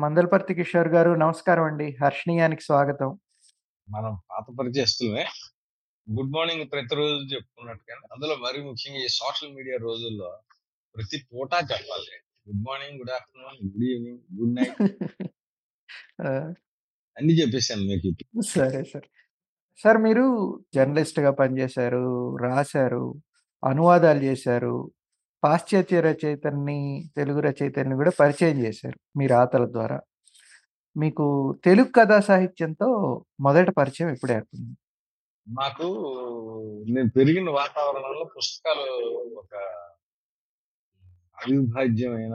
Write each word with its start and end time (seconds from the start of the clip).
మందలపర్తి 0.00 0.52
కిషోర్ 0.54 0.88
గారు 0.88 1.10
నమస్కారం 1.16 1.64
అండి. 1.64 1.86
హర్షణీయానికి 2.02 2.62
స్వాగతం. 2.62 3.10
మనం 3.88 4.12
పాత 4.30 4.46
పరిచయస్తులమే. 4.58 5.24
గుడ్ 6.06 6.32
మార్నింగ్ 6.36 6.66
ప్రతిరోజు 6.72 7.18
చెప్పుకున్నట్టుగానే, 7.32 8.04
అందులో 8.14 8.36
మరీ 8.44 8.60
ముఖ్యంగా 8.68 9.00
ఈ 9.00 9.10
సోషల్ 9.20 9.54
మీడియా 9.58 9.78
రోజుల్లో 9.84 10.30
ప్రతి 10.94 11.18
పూట 11.30 11.52
చెప్పాలి. 11.72 12.14
Good 12.46 12.64
morning, 12.68 12.98
good 13.00 13.14
afternoon, 13.18 13.58
good 13.66 13.86
evening, 13.88 14.22
good 14.38 14.54
night. 14.56 14.78
అన్నీ 17.16 17.34
చెప్పేసాను 17.40 17.84
మీకు. 17.90 18.10
సరే, 18.52 18.80
సరే. 18.92 19.08
సార్ 19.80 19.98
మీరు 20.06 20.24
జర్నలిస్ట్‌గా 20.76 21.32
పనిచేశారు, 21.40 22.04
రాసారు, 22.44 23.04
అనువాదాలు 23.62 24.22
చేశారు. 24.24 24.76
పాశ్చాత్య 25.44 26.00
రచయితల్ని, 26.00 27.10
తెలుగు 27.16 27.40
రచయితల్ని 27.40 27.94
కూడా 27.94 28.12
పరిచయం 28.20 28.58
చేశారు 28.66 28.98
మీ 29.18 29.26
రాతల 29.26 29.64
ద్వారా. 29.72 30.00
మీకు 30.96 31.26
తెలుగు 31.64 31.88
కథా 31.96 32.20
సాహిత్యంతో 32.20 32.88
మొదట 33.40 33.70
పరిచయం 33.70 34.10
ఎప్పుడు 34.10 34.32
ఏర్పడింది? 34.32 34.76
మాకు 35.48 35.86
నేను 36.88 37.10
పెరిగిన 37.16 37.50
వాతావరణంలో 37.50 38.24
పుస్తకాలు 38.36 38.86
ఒక 39.42 39.54
అవిభాజ్యమైన 41.38 42.34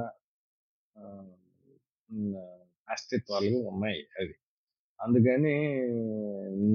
అస్తిత్వాలు 2.89 3.57
ఉన్నాయి 3.69 4.01
అవి. 4.19 4.35
అందుకని 4.99 5.55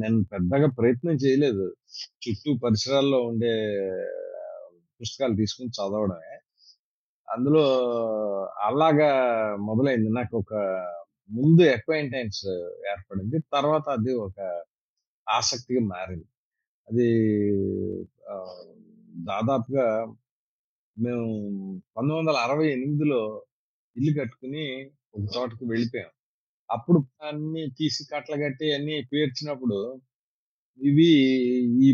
నేను 0.01 0.25
పెద్దగా 0.33 0.69
ప్రయత్నం 0.71 1.15
చేయలేదు. 1.15 1.65
చుట్టూ 2.25 2.51
పరిసరాల్లో 2.65 3.21
ఉండే 3.23 3.55
పుస్తకాలు 5.01 5.35
తీసుకొని 5.37 5.71
చదవడమే. 5.71 6.35
అందులో 7.29 7.65
అలాగా 8.61 9.11
మొదలైంది. 9.57 10.09
నాకు 10.11 10.35
ఒక 10.39 10.55
ముందు 11.31 11.63
అక్వైంటెన్స్ 11.71 12.43
ఏర్పడింది. 12.91 13.39
తర్వాత 13.53 13.87
అది 13.99 14.13
ఒక 14.15 14.39
ఆసక్తిగా 15.27 15.83
మారింది. 15.87 16.29
అది 16.89 17.09
దాదాపుగా 19.25 19.87
మేము 20.97 21.27
1968లో 21.97 23.23
ఇల్లు 23.97 24.13
కట్టుకొని 24.21 24.65
ఒక 25.15 25.25
చోటకి 25.37 25.65
వెళ్ళిపోయాం. 25.65 26.11
అప్పుడు 26.71 26.99
అన్ని 27.23 27.63
తీసి 27.79 28.03
కట్టలు 28.13 28.39
కట్టి 28.45 28.67
అన్నీ 28.75 28.97
పేర్చినప్పుడు 29.13 29.79
ఇవి 30.81 31.09
ఈ 31.81 31.89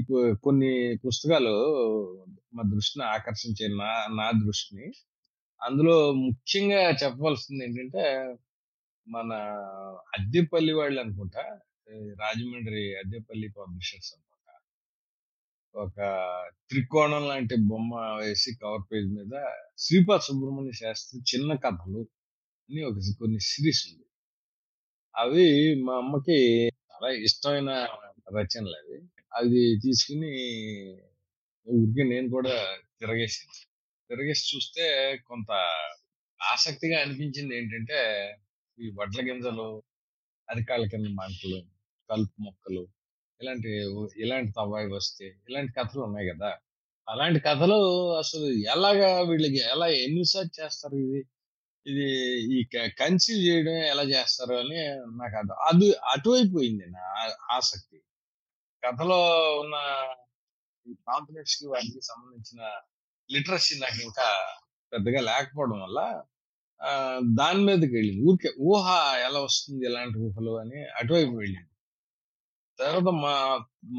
కొన్ని 0.45 0.71
పుస్తకాలు 1.05 1.55
మా 2.55 2.63
దృష్టిని 2.73 3.05
ఆకర్షించాయి. 3.15 3.73
నా 3.81 3.91
నా 4.19 4.27
దృష్టిని. 4.45 4.87
అందులో 5.61 5.97
ముఖ్యంగా 6.27 6.81
చెప్పవలసింది 7.03 7.63
ఏంటంటే 7.67 8.05
మన 9.07 9.31
అద్దెపల్లి 10.19 10.73
వాళ్ళు 10.73 10.99
అనుకుంటా 11.05 11.45
రాజమండ్రి 12.23 12.85
అద్దెపల్లి 13.03 13.49
పబ్లిషర్స్ 13.59 14.11
అనుకుంటా. 14.15 14.55
ఒక 15.75 15.99
త్రికోణం 16.71 17.25
లాంటి 17.29 17.57
బొమ్మ 17.71 17.93
వేసి 18.21 18.53
కవర్ 18.63 18.85
పేజ్ 18.91 19.09
మీద 19.17 19.35
'శ్రీపాద 19.79 20.21
సుబ్రహ్మణ్య 20.29 20.75
శాస్త్రి 20.83 21.19
చిన్న 21.33 21.51
కథలు' 21.65 22.05
అని 22.69 22.83
ఒక 22.91 22.99
కొన్ని 23.21 23.41
సిరీస్ 23.51 23.83
ఉంది. 23.91 24.07
అవి 25.15 25.47
మా 25.87 25.95
అమ్మకి 25.97 26.39
చాలా 26.91 27.09
ఇష్టమైన 27.27 27.71
రచనలు 28.37 28.99
అవి 29.39 29.61
తీసుకొని 29.85 30.31
ఊరికి 31.67 32.05
నేను 32.13 32.29
కూడా 32.31 32.55
తిరగేసాను. 33.01 33.55
తిరగేసి 34.11 34.45
చూస్తే 34.53 34.85
కొంత 35.29 35.51
ఆసక్తిగా 36.41 36.97
అనిపించింది 37.01 37.53
ఏంటంటే 37.59 37.99
ఈ 38.79 38.87
వడ్ల 38.99 39.19
గింజలు, 39.29 39.69
అరికాల 40.49 40.83
కింద 40.85 41.09
మంటలు, 41.21 41.59
కలుపు 42.09 42.39
మొక్కలు 42.43 42.83
ఇలాంటి 43.41 43.71
ఇలాంటి 44.17 44.51
తవ్వాయి 44.53 44.89
వస్తే 44.93 45.27
ఇలాంటి 45.49 45.73
కథలు 45.79 46.03
ఉన్నాయి 46.03 46.27
కదా 46.33 46.51
అలాంటి 47.09 47.41
కథలు 47.41 47.79
అసలు 48.19 48.49
ఎలాగా 48.75 49.21
వీళ్ళకి 49.21 49.61
ఎలా 49.75 49.87
ఎన్నిసార్లు 50.07 50.53
చేస్తారు 50.61 50.97
ఇది? 51.05 51.21
ఇది 51.87 52.07
ఈ 52.57 52.59
క 52.75 52.85
కన్సీవ్ 53.01 53.41
చేయడం 53.47 53.77
ఎలా 53.93 54.05
చేస్తారు 54.15 54.55
అని 54.63 54.81
నాకు 55.21 55.37
అది 55.39 55.53
అది 55.71 55.89
అటువైపు 56.13 56.53
పోయింది 56.57 56.87
నా 56.97 57.05
ఆసక్తి. 57.57 57.99
కథలో 58.83 59.19
ఉన్న 59.61 59.77
ఈ 60.87 60.93
కి 61.53 61.67
వాటికి 61.67 62.01
సంబంధించిన 62.03 62.61
లిటరసీ 63.31 63.75
నాకు 63.81 64.01
ఇంకా 64.03 64.29
పెద్దగా 64.93 65.21
లేకపోవడం 65.23 65.79
వల్ల 65.83 66.01
దాని 67.39 67.63
మీదకి 67.67 67.95
వెళ్ళింది 67.97 68.23
ఊరికే 68.29 68.51
ఊహ 68.69 68.87
ఎలా 69.27 69.41
వస్తుంది 69.43 69.83
ఎలాంటి 69.91 70.19
ఊహలు 70.27 70.53
అని 70.63 70.81
అటువైపు 71.01 71.35
వెళ్ళింది. 71.37 71.69
తర్వాత 72.79 73.09
మా 73.23 73.33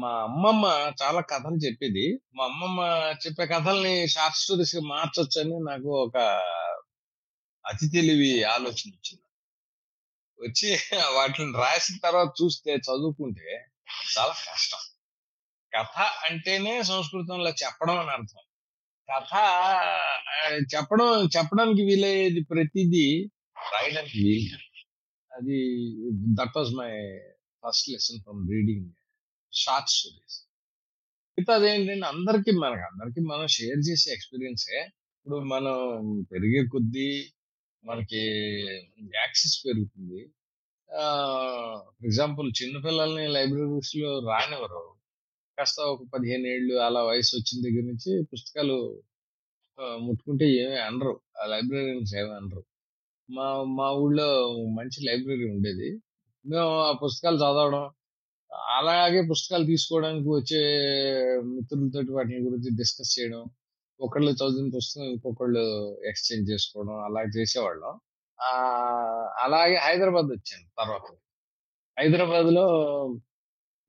మా 0.00 0.10
అమ్మమ్మ 0.22 0.64
చాలా 1.02 1.20
కథలు 1.32 1.58
చెప్పేది. 1.64 2.06
మా 2.36 2.42
అమ్మమ్మ 2.44 2.80
చెప్పే 3.22 3.46
కథల్ని 3.52 3.94
షార్ట్ 4.08 4.40
స్టోరీస్‌గా 4.42 4.82
మార్చొచ్చని 4.92 5.56
నాకు 5.70 5.90
ఒక 6.04 6.16
అతి 7.64 7.86
తెలివి 7.90 8.32
ఆలోచనొచ్చింది. 8.54 9.22
వచ్చి 10.40 10.68
వాటిని 11.16 11.52
రాసిన 11.58 11.96
తర్వాత 12.04 12.30
చూస్తే, 12.40 12.72
చదువుకుంటే 12.86 13.48
చాలా 14.18 14.32
కష్టం. 14.32 14.82
కథ 15.74 15.96
అంటేనే 16.30 16.82
సంస్కృతంలో 16.82 17.50
చెప్పడం 17.50 17.98
అని 17.98 18.10
అర్థం. 18.10 18.42
కథ 19.08 19.32
చెప్పడం 20.74 21.28
చెప్పడానికి 21.36 21.82
వీలయ్యేది 21.82 22.40
ప్రతిదీ 22.40 23.30
రాయడానికి 23.72 24.18
వీలు 24.18 24.58
అది 25.32 25.58
that 26.34 26.56
was 26.56 26.74
my 26.74 27.18
first 27.64 27.90
lesson 27.90 28.20
from 28.22 28.50
reading 28.50 28.90
short 29.52 29.88
stories. 29.88 30.38
అందరికీ 32.04 32.50
మన 32.50 32.72
అందరికీ 32.72 33.20
మనం 33.20 33.46
షేర్ 33.46 33.90
చేసే 33.90 34.12
ఎక్స్‌పీరియన్సే. 34.12 34.78
ఇప్పుడు 34.80 35.36
మనం 35.36 35.76
పెరిగే 36.32 36.66
కొద్దీ 36.66 37.08
మనకి 37.84 38.22
యాక్సెస్ 39.16 39.66
పెరుగుతుంది. 39.66 40.20
ఫర్ 40.92 41.76
ఎగ్జాంపుల్ 42.06 42.48
చిన్న 42.58 42.76
పిల్లల్ని 42.84 43.24
లైబ్రరీస్‌లో 43.28 44.10
రానివ్వరు. 44.28 44.82
కాస్త 45.58 45.78
ఒక 45.92 46.02
15 46.14 46.46
ఏళ్ళు 46.54 46.74
అలా 46.86 47.00
వయసు 47.04 47.32
వచ్చిన 47.38 47.58
దగ్గర 47.66 47.84
నుంచి 47.90 48.12
పుస్తకాలు 48.32 48.76
ముట్టుకుంటే 49.98 50.46
ఏమీ 50.62 50.78
అనరు. 50.88 51.12
ఆ 51.40 51.44
లైబ్రరీస్ 51.46 52.14
ఏమీ 52.20 52.32
అనరు. 52.40 52.62
మా 53.28 53.46
మా 53.78 53.88
ఊళ్ళో 54.02 54.28
మంచి 54.78 54.98
లైబ్రరీ 55.08 55.46
ఉండేది. 55.54 55.88
మేము 56.44 56.72
ఆ 56.82 56.92
పుస్తకాలు 57.02 57.38
చదవడం, 57.38 57.84
అలాగే 58.78 59.20
పుస్తకాలు 59.30 59.64
తీసుకోవడానికి 59.64 60.28
వచ్చే 60.30 60.60
మిత్రులతోటి 61.52 62.12
వాటిని 62.12 62.40
గురించి 62.46 62.70
డిస్కస్ 62.80 63.12
చేయడం. 63.16 63.42
ఒకళ్ళు 64.00 64.32
చదివిన 64.40 64.70
పుస్తకం 64.76 65.06
ఇంకొకళ్ళు 65.14 65.64
ఎక్స్‌చేంజ్ 66.10 66.50
చేసుకోవడం 66.52 66.96
అలా 67.06 67.22
చేసేవాళ్ళం. 67.36 67.94
అలాగే 69.42 69.76
హైదరాబాద్ 69.78 70.30
వచ్చాను 70.32 70.66
తర్వాత. 70.78 71.06
హైదరాబాద్‌లో 71.96 72.66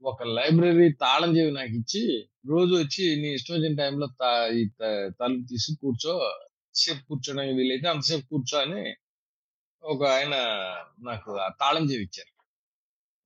ఒక 0.03 0.24
లైబ్రరీ 0.38 0.88
తాళం 1.02 1.31
చెవి 1.38 1.52
ఇచ్చి 1.80 2.03
రోజు 2.50 2.74
వచ్చి 2.75 3.06
నీ 3.22 3.30
ఇష్టం 3.34 3.56
వచ్చిన 3.56 3.75
టైంలో 3.75 4.08
త 4.22 4.24
ఈ 4.53 4.64
త 4.80 4.84
తలుపు 5.19 5.46
తీసి 5.50 5.72
కూర్చో. 5.81 6.16
సేపు 6.75 7.02
కూర్చోడానికి 7.09 7.56
వీలైతే 7.59 7.88
అంతసేపు 7.90 8.25
కూర్చో 8.30 8.58
అని 8.62 8.84
ఒక 9.84 10.03
ఆయన 10.16 10.36
నాకు 11.03 11.31
ఆ 11.40 11.50
తాళం 11.62 11.85
చెవి 11.91 12.03
ఇచ్చారు. 12.03 12.31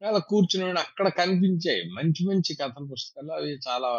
అలా 0.02 0.20
కూర్చున్నాడు 0.30 0.80
అక్కడ 0.80 1.08
కనిపించాయి 1.20 1.84
మంచి 1.98 2.22
మంచి 2.30 2.52
కథల 2.56 2.86
పుస్తకాలు. 2.92 3.32
అవి 3.34 3.52
చాలా 3.68 3.92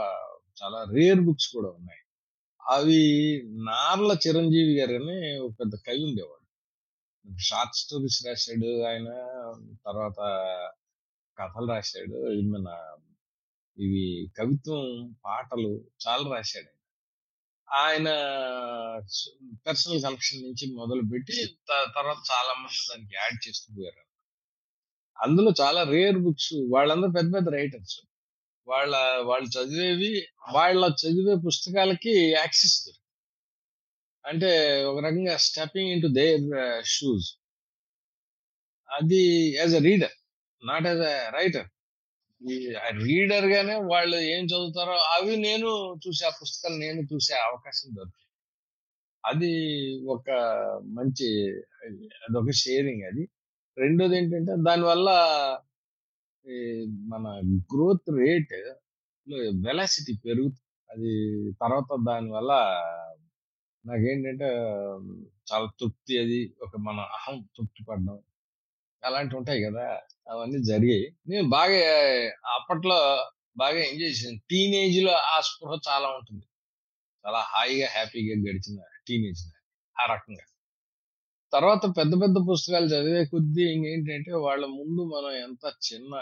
చాలా 0.56 0.80
రేర్ 0.94 1.20
బుక్స్ 1.20 1.48
కూడా 1.56 1.70
ఉన్నాయి. 1.70 2.02
అవి 2.62 3.00
నార్ల 3.70 4.12
చిరంజీవి 4.24 4.74
గారు 4.80 4.94
అని 5.00 5.16
ఒక 5.40 5.52
పెద్ద 5.60 5.74
కవి 5.86 6.02
ఉండేవాడు. 6.08 6.37
షార్ట్ 7.36 7.76
స్టోరీస్ 7.76 8.26
రాసాడు 8.26 8.82
ఆయన. 8.82 9.08
తర్వాత 9.86 10.20
కథలు 11.38 11.66
రాసాడు. 11.66 12.32
ఈ 12.32 12.42
మన 12.48 12.68
ఇవి 13.78 14.30
కవిత్వం, 14.38 15.16
పాటలు 15.24 15.84
చాలా 16.08 16.34
రాశాడు 16.36 16.72
ఆయన 17.74 18.08
స్ 19.08 19.28
పర్సనల్ 19.66 20.02
కలెక్షన్ 20.02 20.42
నుంచి 20.42 20.74
మొదలుపెట్టి 20.74 21.46
త 21.46 21.92
తర్వాత 21.96 22.16
చాలా 22.32 22.54
మంది 22.60 22.78
దానికి 22.90 23.14
యాడ్ 23.16 23.48
చేస్తూ 23.48 23.74
పోయారు. 23.74 24.02
అందులో 25.18 25.52
చాలా 25.60 25.82
రేర్ 25.82 26.18
బుక్స్ 26.18 26.52
వాళ్ళందరూ 26.72 27.10
పెద్ద 27.10 27.34
పెద్ద 27.34 27.48
రైటర్స్. 27.48 28.00
వాళ్ళ 28.68 28.96
వాళ్ళు 29.20 29.48
చదివేవి 29.48 30.26
వాళ్ళ 30.52 30.94
చదివే 31.02 31.34
పుస్తకాలకి 31.46 32.10
యాక్సెస్ 32.10 32.86
దొరికింది. 32.86 33.07
అంటే 34.24 34.50
ఒక 34.84 34.98
రకంగా 35.04 35.34
స్టెప్పింగ్ 35.38 35.92
ఇంటూ 35.92 36.08
దేర్ 36.14 36.46
షూస్. 36.88 37.28
అది 38.88 39.20
as 39.56 39.74
a 39.74 39.82
reader. 39.84 40.14
Not 40.62 40.86
as 40.86 41.02
a 41.08 41.16
writer. 41.30 41.68
ఈ 42.42 42.56
రీడర్‌గానే 43.06 43.76
వాళ్ళు 43.92 44.18
ఏం 44.32 44.44
చదువుతారో 44.44 44.96
అవి 45.16 45.34
నేను 45.40 45.70
చూసే 46.04 46.24
ఆ 46.26 46.32
పుస్తకాలు 46.40 46.76
నేను 46.78 47.00
చూసే 47.12 47.34
అవకాశం 47.48 47.88
దొరికింది. 47.96 48.24
అది 49.24 49.52
ఒక 50.08 50.28
మంచి 50.96 51.28
అదొక 52.26 52.52
షేరింగ్ 52.62 53.04
అది. 53.04 53.24
రెండోదేంటంటే 53.76 54.52
దానివల్ల 54.68 55.08
ఈ 56.44 56.58
మన 57.08 57.24
గ్రోత్ 57.72 58.10
రేట్ 58.18 58.54
వెలాసిటీ 59.66 60.12
పెరుగుతుంది. 60.26 60.64
అది 60.90 61.12
తర్వాత 61.62 61.90
దానివల్ల 62.06 62.52
నాకేంటంటే 63.88 64.48
చాలా 65.50 65.66
తృప్తి 65.80 66.14
అది 66.18 66.38
ఒక 66.62 66.76
మన 66.78 66.98
అహం 67.16 67.36
తృప్తి 67.56 67.82
పడడం. 67.84 68.16
అలాంటివి 69.02 69.38
ఉంటాయి 69.38 69.60
కదా 69.64 69.84
అవన్నీ 70.28 70.58
జరిగాయి. 70.62 71.06
నేను 71.28 71.48
బాగా 71.48 71.80
అప్పట్లో 72.54 72.98
బాగా 73.56 73.80
ఎంజాయ్ 73.84 74.10
చేశాను. 74.10 74.38
టీనేజ్‌లో 74.50 75.14
ఆ 75.30 75.36
స్పృహ 75.40 75.72
చాలా 75.88 76.08
ఉంటుంది. 76.16 76.44
చాలా 77.24 77.40
హాయిగా, 77.52 77.88
హ్యాపీగా 77.88 78.34
గడిచిన 78.46 78.78
టీనేజ్ 79.08 79.42
ఆ 79.96 80.06
రకంగా. 80.06 80.44
తర్వాత 81.52 81.84
పెద్ద 81.98 82.14
పెద్ద 82.22 82.36
పుస్తకాలు 82.48 82.86
చదివే 82.86 83.24
కొద్దీ 83.24 83.64
ఇంకేంటంటే 83.72 84.32
వాళ్ళ 84.38 84.64
ముందు 84.70 85.02
మనం 85.14 85.32
ఎంత 85.44 85.64
చిన్న 85.86 86.12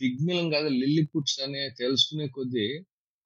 పిగ్మీలం 0.00 0.46
కాదు 0.50 0.68
లిల్లీపుట్స్ 0.74 1.38
అని 1.40 1.62
తెలుసుకునే 1.78 2.26
కొద్దీ 2.28 2.66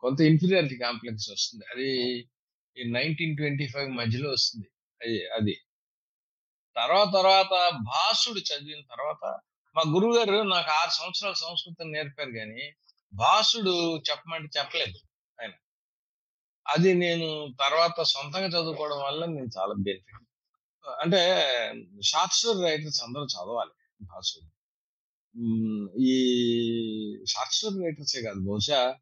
కొంత 0.02 0.20
ఇన్ఫీరియారిటీ 0.20 0.76
కాంప్లెక్స్ 0.76 1.28
వస్తుంది. 1.30 1.64
అది 1.72 1.90
ఈ 2.78 2.82
1925 2.82 3.96
మధ్యలో 3.96 4.31
వస్తుంది. 4.31 4.69
అది 5.00 5.28
అది. 5.28 5.55
తర్వాత 6.76 7.06
తర్వాత 7.14 7.52
భాసుడు 7.82 8.40
చదివిన 8.40 8.81
తర్వాత 8.90 9.25
మా 9.76 9.82
గురువుగారు 9.94 10.43
నాకు 10.43 10.70
ఆరు 10.70 10.90
సంవత్సరాల 10.90 11.32
సంస్కృతం 11.32 11.93
నేర్పారు 11.93 12.31
కానీ 12.31 12.72
భాసుడు 13.14 13.96
చెప్పమంటే 13.96 14.61
చెప్పలేదు 14.61 14.99
ఆయన. 15.43 15.52
అది 16.67 16.94
నేను 16.94 17.55
తర్వాత 17.61 18.02
సొంతంగా 18.02 18.46
చదువుకోవడం 18.46 18.99
వల్ల 18.99 19.25
నేను 19.25 19.49
చాలా 19.58 19.75
బెనిఫిట్. 19.78 20.26
అంటే 21.00 21.20
షార్ట్ 22.05 22.62
రైటర్స్ 22.62 23.02
అందరూ 23.02 23.25
చదవాలి 23.25 24.05
భాసుడు. 24.05 24.49
ఈ 26.00 26.14
షార్ట్ 27.28 27.84
రైటర్సే 27.84 28.22
కాదు 28.22 28.40
బహుశా 28.40 28.99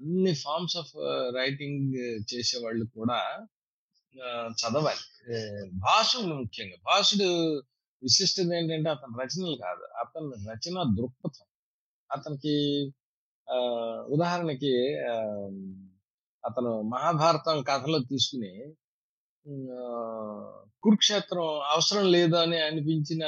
అన్ని 0.00 0.32
ఫార్మ్స్ 0.42 0.76
ఆఫ్ 0.76 0.92
రైటింగ్ 1.34 1.94
చేసే 2.30 2.56
వాళ్ళు 2.58 2.84
కూడా 2.96 3.18
చదవాలి. 4.58 5.02
భాషుడు 5.82 6.34
ముఖ్యంగా. 6.34 6.76
భాషుడు 6.84 7.28
విశిష్టత 8.02 8.50
ఏంటంటే 8.52 8.90
అతని 8.90 9.14
రచనలు 9.22 9.56
కాదు. 9.62 9.84
అతని 10.02 10.36
రచన 10.50 10.76
దృక్పథం. 10.98 11.46
అతనికి 12.10 12.54
ఉదాహరణకి 14.08 14.74
అతను 16.44 16.72
మహాభారతం 16.92 17.56
కథలో 17.62 17.98
తీసుకుని 18.10 18.52
కురుక్షేత్రం 20.82 21.46
అవసరం 21.72 22.06
లేదు 22.12 22.36
అని 22.36 22.58
అనిపించిన 22.60 23.22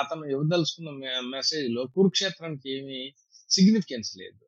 అతను 0.00 0.24
ఇవ్వదలుచుకున్న 0.26 0.90
మెసేజ్‌లో 1.34 1.82
కురుక్షేత్రానికి 1.96 2.68
ఏమి 2.78 3.00
సిగ్నిఫికెన్స్ 3.50 4.12
లేదు. 4.18 4.40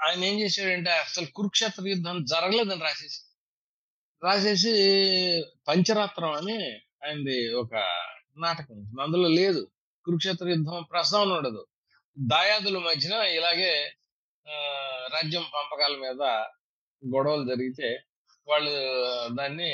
ఆయన 0.00 0.24
ఏం 0.24 0.40
చేశాడంటే 0.40 0.90
అసలు 0.98 1.26
కురుక్షేత్ర 1.26 1.88
యుద్ధం 1.88 2.24
జరగలేదని 2.24 2.80
రాసేసి 2.80 3.20
రాసేసి 4.22 4.72
పంచరాత్రం 5.68 6.32
అని 6.32 6.58
ఆయనది 7.04 7.54
ఒక 7.54 7.74
నాటకం 8.36 8.78
అందులో 9.02 9.28
లేదు. 9.28 9.62
కురుక్షేత్ర 10.04 10.48
యుద్ధం 10.48 10.82
ప్రస్తావన 10.90 11.32
ఉండదు. 11.32 11.62
దాయాదుల 12.18 12.78
మధ్యన 12.78 13.12
ఇలాగే 13.36 13.72
రాజ్యం 15.12 15.42
పంపకాల 15.54 15.96
మీద 15.96 16.22
గొడవలు 17.02 17.44
జరిగితే 17.48 17.88
వాళ్ళు 18.48 18.74
దాన్ని 19.34 19.70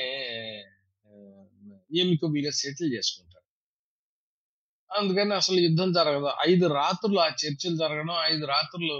ఆహ్, 1.06 2.52
సెటిల్ 2.52 2.92
చేసుకుంటారు. 2.94 3.46
అందుకని 4.90 5.34
అసలు 5.34 5.56
యుద్ధం 5.56 5.92
జరగదు. 5.92 6.30
ఐదు 6.48 6.66
రాత్రులు 6.74 7.20
ఆ 7.20 7.28
చర్చలు 7.42 7.76
జరగడం, 7.76 8.16
ఐదు 8.24 8.46
రాత్రులు 8.46 8.96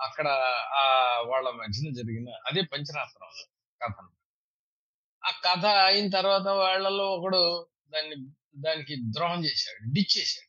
అక్కడ 0.00 0.28
ఆ 0.74 0.84
వాళ్ళ 1.26 1.50
మధ్యన 1.50 1.92
జరిగిన 1.94 2.28
అదే 2.46 2.60
పంచరాత్రం 2.62 3.28
కథ. 3.82 4.08
ఆ 5.24 5.30
కథ 5.30 5.66
అయిన 5.66 6.10
తర్వాత 6.10 6.46
వాళ్ళలో 6.48 7.06
ఒకడు 7.06 7.66
దాన్ని 7.94 8.16
దానికి 8.62 8.96
ద్రోహం 8.96 9.44
చేశాడు. 9.44 9.92
డిచ్ 9.92 10.18
చేశాడు. 10.18 10.48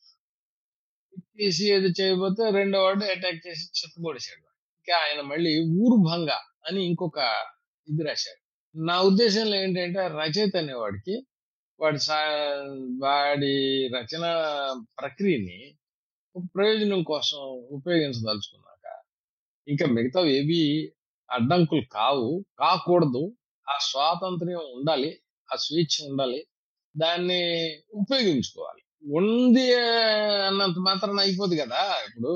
డిచ్ 1.17 1.45
చేసి 1.45 1.73
ఏది 1.73 2.01
చేయబోతే 2.01 2.49
రెండో 2.49 2.83
వాడు 2.83 3.05
అటాక్ 3.05 3.47
చేసి 3.47 3.65
చితకొట్టేసాడు. 3.65 4.45
ఇంకా 4.77 4.97
ఆయన 4.97 5.21
మళ్ళీ 5.21 5.51
ఊరుభంగ 5.59 6.29
అని 6.67 6.85
ఇంకొక 6.85 7.17
ఇది 7.87 8.03
రాశాడు. 8.03 8.49
నా 8.85 9.01
ఉద్దేశంలో 9.01 9.55
ఏంటంటే 9.55 10.07
రచయిత 10.07 10.55
అనేవాడికి 10.57 11.27
వాడి 11.79 11.99
సా 11.99 12.17
వాడి 13.01 13.87
రచనా 13.87 14.31
ప్రక్రియని 14.99 15.77
ప్రయోజనం 16.55 17.03
కోసం 17.03 17.37
ఉపయోగించదలుచుకున్నాను 17.71 18.68
ఇంకా 19.69 19.85
మిగతావేవి 19.95 20.61
అడ్డంకులు 21.29 21.83
కావు, 21.91 22.29
కాకూడదు. 22.59 23.23
ఆ 23.67 23.75
స్వాతంత్ర్యం 23.85 24.63
ఉండాలి. 24.75 25.11
ఆ 25.49 25.57
స్వేచ్ఛ 25.59 25.95
ఉండాలి. 26.09 26.39
దాన్ని 26.95 27.41
ఉపయోగించుకోవాలి. 27.99 28.81
ఉంది 29.13 29.65
అన్నంత 30.47 30.79
మాత్రాన 30.87 31.19
అయిపోదు 31.21 31.55
గదా! 31.55 31.81
ఇప్పుడు 32.07 32.31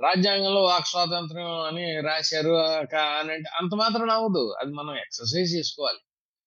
రాజ్యాంగంలో 0.00 0.62
వాక్ 0.64 0.88
స్వాతంత్ర్యం 0.88 1.50
అని 1.68 1.84
రాశారు 2.02 2.52
క 2.92 3.06
అనంటే 3.18 3.50
అంత 3.60 3.72
మాత్రాన 3.76 4.10
అవ్వదు. 4.18 4.44
అది 4.60 4.72
మనం 4.72 4.94
ఎక్సర్‌సైజ్ 5.02 5.50
చేసుకోవాలి. 5.56 6.00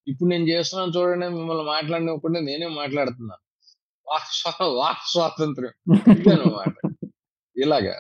ఇప్పుడు 0.08 0.30
నేను 0.30 0.48
చేస్తున్నాను 0.50 0.94
చూడండి 0.98 1.28
మిమ్మల్ని 1.36 1.66
మాట్లాడనివ్వకుండా 1.70 2.40
నేనే 2.50 2.70
మాట్లాడుతున్నాను. 2.78 3.44
వాక్ 4.08 4.32
స్వా 4.38 4.54
వాక్ 4.80 5.06
స్వాతంత్ర్యం 5.14 5.76
ఇదన్నమాట. 6.22 6.76
ఇలాగా. 7.56 7.96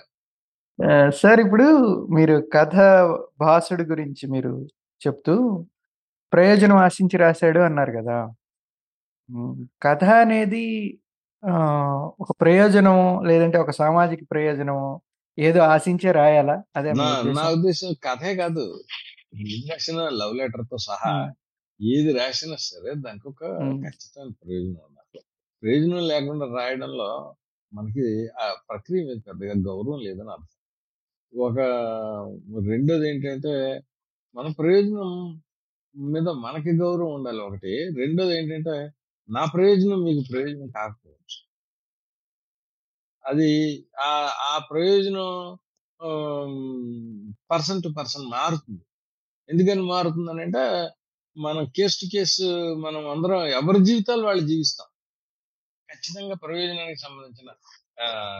సార్ 1.20 1.40
ఇప్పుడు 1.44 1.66
మీరు 2.16 2.36
కథ 2.56 2.75
భాసుడు 3.40 3.84
గురించి 3.92 4.24
మీరు 4.28 4.54
చెప్తూ 5.02 5.34
ప్రయోజనం 6.34 6.78
ఆశించి 6.86 7.18
రాసాడు 7.24 7.60
అన్నారు! 7.68 7.92
హ్మ్. 9.30 9.54
కథ 9.84 10.04
అనేది 10.22 10.66
ఒక 12.22 12.31
ప్రయోజనం 12.42 12.98
లేదంటే 13.25 13.58
ఒక 13.60 13.72
సామాజిక 13.80 14.22
ప్రయోజనమో 14.31 14.88
ఏదో 15.38 15.62
ఆశించే 15.74 16.10
రాయాలా? 16.20 16.56
అదే 16.75 16.92
నా 16.94 17.08
ఉద్దేశం? 17.54 17.90
కథే 18.06 18.31
కాదు. 18.40 18.66
రాసినా 19.66 20.04
లవ్ 20.20 20.34
లెటర్‌తో 20.40 20.78
సహా 20.86 21.12
హ్మ్. 21.12 21.30
ఏది 21.80 22.12
రాసినా 22.20 22.58
సరే 22.66 22.92
దానికొక 23.04 23.42
హ్మ్. 23.58 23.84
ఖచ్చితమైన 23.84 24.34
ప్రయోజనం 24.42 24.81
ఉండాలి. 24.88 25.22
ప్రయోజనం 25.64 26.04
లేకుండా 26.12 26.48
రాయడంలో 26.58 27.12
మనకి 27.72 28.08
ఆ 28.39 28.48
ప్రక్రియ 28.70 29.01
మీద 29.08 29.20
పెద్దగా 29.30 29.56
గౌరవం 29.70 30.00
లేదని 30.08 30.32
అర్థం. 30.32 30.50
ఒక 31.34 31.60
రెండోది 32.68 33.10
ఏంటంటే 33.10 33.84
మన 34.36 34.48
ప్రయోజనం 34.48 35.42
మీద 35.96 36.30
మనకి 36.30 36.72
గౌరవం 36.72 37.13
ఉండాలి 37.13 37.40
ఒకటి. 37.40 37.90
రెండోది 37.98 38.38
ఏంటంటే 38.38 38.94
నా 39.30 39.46
ప్రయోజనం 39.46 40.04
మీకు 40.04 40.24
ప్రయోజనం 40.32 40.68
కాకపోవచ్చు. 40.68 41.38
అది 43.25 43.50
ఆ 44.00 44.10
ఆ 44.54 44.58
ప్రయోజనం 44.72 45.58
పర్సన్ 47.52 47.84
టు 47.84 47.88
పర్సన్ 47.88 48.25
మారుతుంది. 48.25 48.84
ఎందుకని 49.50 49.82
అంటే 50.42 50.63
మనం 51.38 51.66
కేసు 51.66 51.98
టు 52.02 52.06
కేస్ 52.06 52.42
మనం 52.78 53.10
అందరం 53.10 53.46
ఎవరి 53.46 53.86
జీవితాలు 53.86 54.22
వాళ్ళు 54.22 54.44
జీవిస్తాం. 54.48 54.88
ఖచ్చితంగా 55.90 56.36
ప్రయోజనానికి 56.36 57.00
సంబంధించిన 57.00 57.50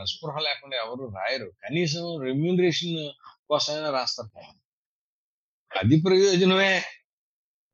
స్పృహ 0.04 0.40
లేకుండా 0.40 0.78
ఎవరు 0.78 1.14
రాయరు. 1.16 1.52
కనీసం 1.64 2.22
రెమ్యూనరేషన్ 2.22 3.10
కోసమైనా 3.50 3.92
రాస్తారు. 3.92 4.42
అది 5.78 6.02
ప్రయోజనమే. 6.02 6.84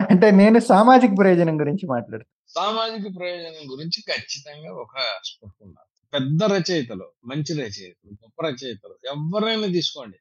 అంటే 0.09 0.31
నేను 0.31 0.59
సామాజిక 0.59 1.09
ప్రయోజనం 1.17 1.59
గురించి 1.59 1.87
మాట్లాడుతున్నా. 1.87 2.63
సామాజిక 2.63 3.19
ప్రయోజనం 3.19 3.71
గురించి 3.71 4.03
ఖచ్చితంగా 4.07 4.73
ఒక 4.73 5.19
స్పృహ 5.23 5.51
ఉండాలి. 5.61 5.89
పెద్ద 6.13 6.43
రచయితలు, 6.43 7.11
మంచి 7.25 7.61
రచయితలు, 7.61 8.11
గొప్ప 8.11 8.45
రచయితలు 8.45 8.97
ఎవరైనా 9.05 9.67
తీసుకోండి. 9.67 10.17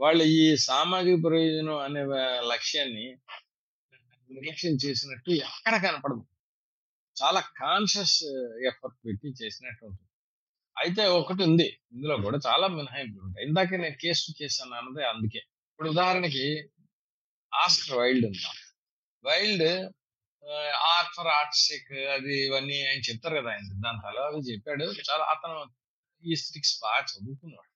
వాళ్ళు 0.00 0.24
ఈ 0.24 0.56
సామాజిక 0.56 1.24
ప్రయోజనం 1.24 1.76
అనే 1.76 2.00
లక్ష్యాన్ని 2.52 3.16
నిర్లక్ష్యం 4.30 4.72
చేసినట్టు 4.72 5.30
ఎక్కడ 5.30 5.82
కనపడదు. 5.82 6.24
చాలా 7.22 7.40
కాన్షియస్ 7.40 8.24
ఎఫర్ట్ 8.66 9.06
పెట్టి 9.06 9.34
చేసినట్టు 9.44 9.84
ఉంటుంది. 9.84 10.11
అయితే 10.76 11.02
ఒకటుంది. 11.18 11.66
ఇందులో 11.92 12.14
కూడా 12.24 12.38
చాలా 12.46 12.66
మినహాయింపులుంటాయి. 12.76 13.44
ఇందాకే 13.48 13.76
నేను 13.76 13.96
కేస్ 14.02 14.22
టు 14.26 14.32
కేస్ 14.38 14.56
అన్నది 14.64 15.04
అందుకే. 15.12 15.40
ఇప్పుడు 15.70 15.88
ఉదాహరణకి 15.90 16.44
ఆస్కర్ 17.52 17.98
వైల్డ్ 18.00 18.26
ఉన్నాడు. 18.30 18.62
Wilde 19.24 19.66
art 20.92 21.12
for 21.16 21.30
art's 21.36 21.62
sake 21.66 21.88
అది 22.16 22.34
ఇవన్నీ 22.46 22.78
ఆయన 22.86 23.02
చెప్తారు 23.08 23.36
కదా! 23.38 23.50
ఆయన 23.52 23.64
సిద్ధాంతాలు 23.70 24.20
అవి 24.26 24.40
చెప్పాడు. 24.50 24.86
చాలా 25.08 25.24
అతను 25.34 25.58
ఈస్థెటిక్స్ 26.24 26.74
బాగా 26.82 27.02
చదువుకున్నాడు. 27.12 27.70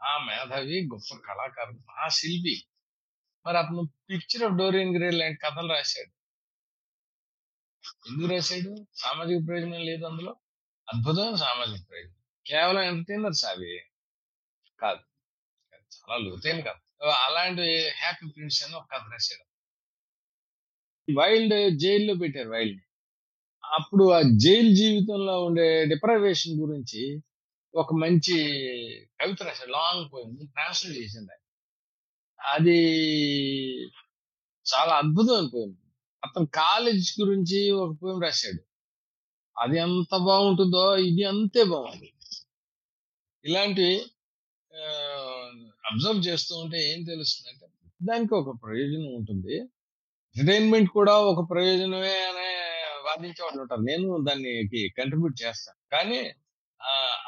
ఆ 0.00 0.12
మేధావి, 0.28 0.78
గొప్ప 0.92 1.18
కళాకారుడు, 1.28 1.80
మహాశిల్పి. 1.90 2.56
మరి 3.46 3.58
అతను 3.58 3.82
'పిక్చర్ 4.08 4.44
ఆఫ్ 4.48 4.58
డోరియన్ 4.60 4.94
గ్రే' 4.96 5.12
లాంటి 5.20 5.40
కథలు 5.44 5.70
రాశాడు. 5.74 6.10
ఎందుకు 8.06 8.28
రాశాడు? 8.32 8.70
సామాజిక 9.00 9.38
ప్రయోజనం 9.46 9.82
లేదు 9.88 10.04
అందులో. 10.08 10.32
అద్భుతమైన 10.88 11.36
సామాజిక 11.44 11.82
ప్రయోజనం. 11.90 12.17
కేవలం 12.48 12.84
ఎంటర్‌టైనర్స్ 12.90 13.44
అవి. 13.50 13.72
కాదు. 14.78 15.02
చాలా 15.96 16.18
లోతైన 16.26 16.60
కాదు 16.68 16.80
అలాంటి 17.22 17.66
'హ్యాపీ 17.98 18.26
ప్రిన్స్' 18.34 18.62
అని 18.64 18.76
ఒక 18.76 18.88
కథ 18.92 19.04
రాశాడు. 19.12 19.44
వైల్డ్ 21.08 21.54
జైల్‌లో 21.82 22.14
పెట్టారు 22.14 22.50
వైల్డ్ 22.50 22.80
అప్పుడు 23.64 24.04
ఆ 24.12 24.20
జైలు 24.44 24.72
జీవితంలో 24.76 25.36
ఉండే 25.44 25.68
డిప్రైవేషన్ 25.92 26.54
గురించి 26.62 27.02
ఒక 27.74 27.90
మంచి 28.02 28.36
కవిత 29.20 29.40
రాశాడు. 29.48 29.72
లాంగ్ 29.78 30.06
పోయింది 30.12 30.44
ట్రాన్స్‌లేట్ 30.54 30.98
చేసింది 31.00 31.36
అది 32.40 32.78
చాలా 34.66 34.92
అద్భుతమైన 34.98 35.48
పోయింది 35.52 35.78
అతను 36.22 36.46
కాలేజ్ 36.56 37.08
గురించి 37.20 37.58
ఒక 37.78 37.90
పోయెమ్ 38.00 38.22
రాశాడు. 38.22 38.60
అది 39.56 39.76
ఎంత 39.80 40.12
బాగుంటుందో 40.28 40.84
ఇది 41.08 41.24
అంతే 41.32 41.62
బాగుంది. 41.66 42.08
ఇలాంటివి 43.48 43.96
అబ్జర్వ్ 45.88 46.20
చేస్తూ 46.28 46.52
ఉంటే 46.62 46.78
ఏం 46.90 47.00
తెలుస్తుంది 47.04 47.48
అంటే 47.52 47.66
దానికి 48.00 48.34
ఒక 48.34 48.50
ప్రయోజనం 48.64 49.10
ఉంటుంది. 49.20 49.54
ఎంటర్‌టైన్‌మెంట్ 50.36 50.90
కూడా 50.90 51.14
ఒక 51.30 51.40
ప్రయోజనమే 51.50 52.16
అనే 52.28 52.48
వాదించే 53.06 53.42
వాళ్ళు 53.44 53.60
ఉంటారు. 53.64 53.82
నేను 53.82 54.08
దానికి 54.28 54.80
కంట్రిబ్యూట్ 54.98 55.36
చేస్తాను. 55.44 55.80
కానీ 55.92 56.20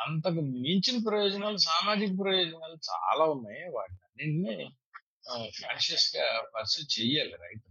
అంతకు 0.04 0.40
మించిన 0.64 0.96
ప్రయోజనాలు 1.08 1.58
సామాజిక 1.66 2.12
ప్రయోజనాలు 2.20 2.76
చాలా 2.90 3.24
ఉన్నాయి. 3.26 3.62
వాటిని 3.76 4.00
అన్నింటినీ 4.06 4.54
కాన్షియస్ 5.26 5.60
కాన్షియస్‌గా 5.62 6.26
పర్సూ 6.54 6.80
చెయ్యాలి 6.94 7.34
రైతు 7.42 7.66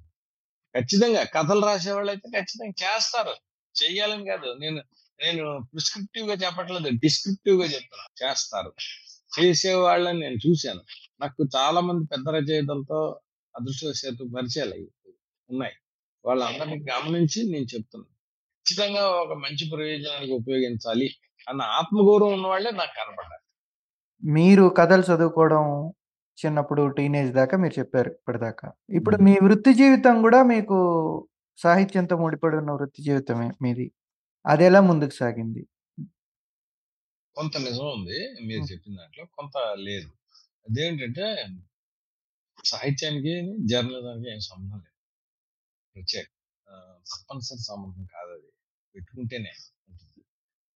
ఖచ్చితంగా 0.75 1.22
కథలు 1.36 1.63
రాసేవాళ్ళు 1.65 2.12
అయితే 2.12 2.27
ఖచ్చితంగా 2.36 2.75
చేస్తారు. 2.84 3.34
చెయ్యాలని 3.75 4.25
కాదు. 4.27 4.50
నేను 4.60 4.79
నేను 5.20 5.44
ప్రిస్క్రిప్టివ్‌గా 5.72 6.36
చెప్పట్లేదు. 6.44 6.90
డిస్క్రిప్టివ్‌గా 7.04 7.68
చెప్తున్నా. 7.74 8.06
చేస్తారు. 8.22 8.72
చేసేవాళ్ళని 9.32 10.20
నేను 10.22 10.40
చూసాను. 10.46 10.82
నాకు 11.22 11.42
చాలా 11.56 11.82
మంది 11.88 12.04
పెద్ద 12.14 12.28
రచయితలతో 12.38 13.00
అదృష్టవశాత్తు 13.56 14.26
పరిచయాలయ్యాయి. 14.36 14.90
ఉన్నాయి. 15.50 15.76
వాళ్ళందరిని 16.26 16.78
గమనించి 16.92 17.42
నేను 17.54 17.68
చెప్తున్నా. 17.74 18.08
ఖచ్చితంగా 18.66 19.04
ఒక 19.24 19.34
మంచి 19.46 19.66
ప్రయోజనానికి 19.74 20.34
ఉపయోగించాలి 20.42 21.08
అన్న 21.48 21.62
ఆత్మగౌరవం 21.80 22.34
ఉన్నవాళ్ళే 22.38 22.72
నాకు 22.80 22.94
కనపడ్డారు. 23.00 23.44
మీరు 24.24 24.66
కథలు 24.80 25.04
చదువుకోవడం 25.10 25.66
చిన్నప్పుడు 26.38 26.84
టీనేజ్ 26.98 27.32
దాకా 27.34 27.56
మీరు 27.60 27.76
చెప్పారు 27.80 28.12
ఇప్పటిదాకా. 28.18 28.68
ఇప్పుడు. 28.92 29.18
మీ 29.26 29.34
వృత్తి 29.46 29.72
జీవితం 29.82 30.16
గూడా 30.26 30.42
మీకు 30.54 30.78
సాహిత్యంతో 31.60 32.16
ముడిపడి 32.24 32.58
ఉన్న 32.62 32.72
వృత్తి 32.78 33.02
జీవితమే 33.08 33.50
మీది. 33.64 33.88
అదెలా 34.50 34.82
ముందుకు 34.82 35.13
సాగింది? 35.13 35.62
కొంత 37.36 37.58
నిజం 37.58 37.88
ఉంది. 37.91 38.18
మీరు. 38.46 38.63
చెప్పిన 38.63 38.96
దాంట్లో. 38.96 39.25
కొంత 39.25 39.56
లేదు. 39.79 40.10
అదేంటంటే 40.70 41.25
సాహిత్యానికి, 42.65 43.34
జర్నలిజానికి 43.65 44.34
ఏం 44.34 44.39
సంబంధం 44.39 44.77
లేదు. 44.77 44.96
ప్రత్యేక 45.96 46.27
తప్పనిసరి 47.12 47.60
సంబంధం 47.60 48.06
కాదది. 48.06 48.50
పెట్టుకుంటేనే 48.96 49.53
ఉంటుంది. 49.89 50.22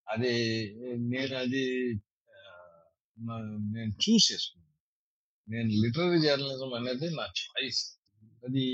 అది 0.07 0.33
నేనది 1.11 1.65
ఆహ్, 2.41 2.87
న 3.19 3.31
నేను 3.75 3.93
చూజ్ 4.03 4.33
చేసుకున్నాను. 4.33 4.71
నేను 5.49 5.69
లిటరరీ 5.83 6.21
జర్నలిజం 6.21 6.75
అనేది 6.75 7.17
నా 7.17 7.27
చాయిస్. 7.41 7.83
అది 8.45 8.65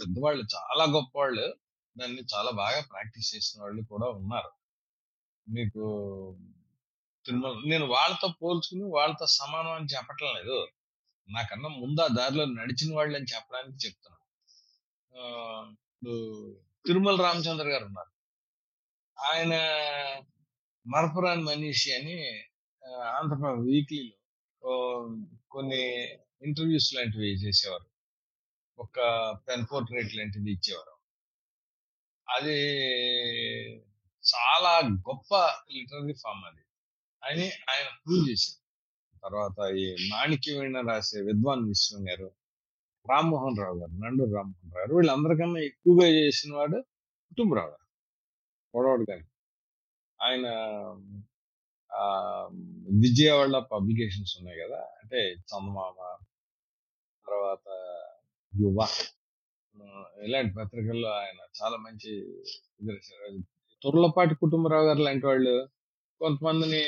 పెద్దవాళ్ళు 0.00 0.44
చాలా 0.54 0.84
గొప్పవాళ్ళు 0.92 1.46
దాన్ని 1.98 2.22
చాలా 2.34 2.50
బాగా 2.62 2.80
ప్రాక్టీస్ 2.92 3.28
చేసిన 3.34 3.62
వాళ్ళు 3.62 3.82
కూడా 3.92 4.06
ఉన్నారు. 4.20 4.50
మీకు 5.46 5.84
తిరుమల 7.26 7.54
నేను 7.72 7.86
వాళ్ళతో 7.86 8.28
పోల్చుకుని 8.42 8.84
వాళ్ళతో 8.96 9.26
సమానం 9.40 9.72
అని 9.72 9.88
చెప్పటం 9.94 10.30
లేదు. 10.38 10.58
నాకన్నా 11.28 11.68
ముందు 11.82 12.00
ఆ 12.00 12.08
దారిలో 12.18 12.44
నడిచిన 12.58 12.90
వాళ్ళని 12.96 13.28
చెప్పడానికి 13.34 13.78
చెప్తున్నాను. 13.84 14.24
ఇప్పుడు 15.92 16.16
తిరుమల 16.86 17.16
రామచంద్ర 17.22 17.66
గారు 17.68 17.84
ఉన్నారు 17.84 18.12
ఆయన 19.18 19.54
మరపురాన్ 20.86 21.44
మనీషి 21.44 21.90
అని 21.98 22.16
ఆంధ్రప్రదేశ్ 23.16 23.62
వీక్లీలో 23.68 24.74
కొన్ని 25.50 25.82
ఇంటర్వ్యూస్ 26.46 26.88
లాంటివి 26.94 27.30
చేసేవారు. 27.44 27.86
ఒక 28.78 28.98
పెన్ 29.48 29.66
పోర్ట్రేట్ 29.72 30.12
లాంటిది 30.16 30.50
ఇచ్చేవారు. 30.52 30.94
అది 32.30 32.56
చాలా 34.24 34.80
గొప్ప 34.88 35.36
లిటరీ 35.72 36.12
ఫార్మ్ 36.12 36.44
అది. 36.44 36.62
అని 37.24 37.50
ఆయన 37.50 37.86
ప్రూవ్ 38.06 38.30
చేశారు. 38.30 38.64
తర్వాత 39.18 39.74
ఈ 39.74 40.08
మాణిక్యవీణ 40.08 40.80
రాసే 40.80 41.20
విద్వాన్ 41.20 41.68
విశ్వం 41.68 42.10
గారు, 42.10 42.30
రామ్మోహన్ 43.10 43.58
రావు 43.58 43.78
గారు, 43.78 43.90
నండూరు 43.90 44.34
రామ్మోహన్ 44.34 44.72
రావు 44.72 44.86
గారు 44.86 44.96
వీళ్ళందరికన్నా 44.96 45.60
ఎక్కువగా 45.60 46.08
చేసిన 46.08 46.54
వాడు 46.54 46.84
కుటుంబరావు 47.28 47.70
గారు. 47.70 47.84
పొడవాడు 48.74 49.10
గారు. 49.10 49.24
ఆయన 50.22 50.48
విజయవాడ 53.00 53.58
పబ్లికేషన్స్ 53.58 54.38
ఉన్నాయి 54.38 54.60
కదా 54.60 54.76
అంటే 54.76 55.32
చందమామ, 55.32 56.16
తర్వాత 57.26 57.68
యువ 58.60 58.88
ఇలాంటి 60.24 60.54
పత్రికల్లో 60.54 61.10
ఆయన 61.12 61.40
చాలా 61.60 61.76
మంచి 61.76 62.12
తుర్లపాటి 63.82 64.34
కుటుంబరావు 64.34 64.86
గారు 64.86 64.98
లాంటి 64.98 65.26
వాళ్ళు 65.26 65.54
కొంతమందిని 66.20 66.82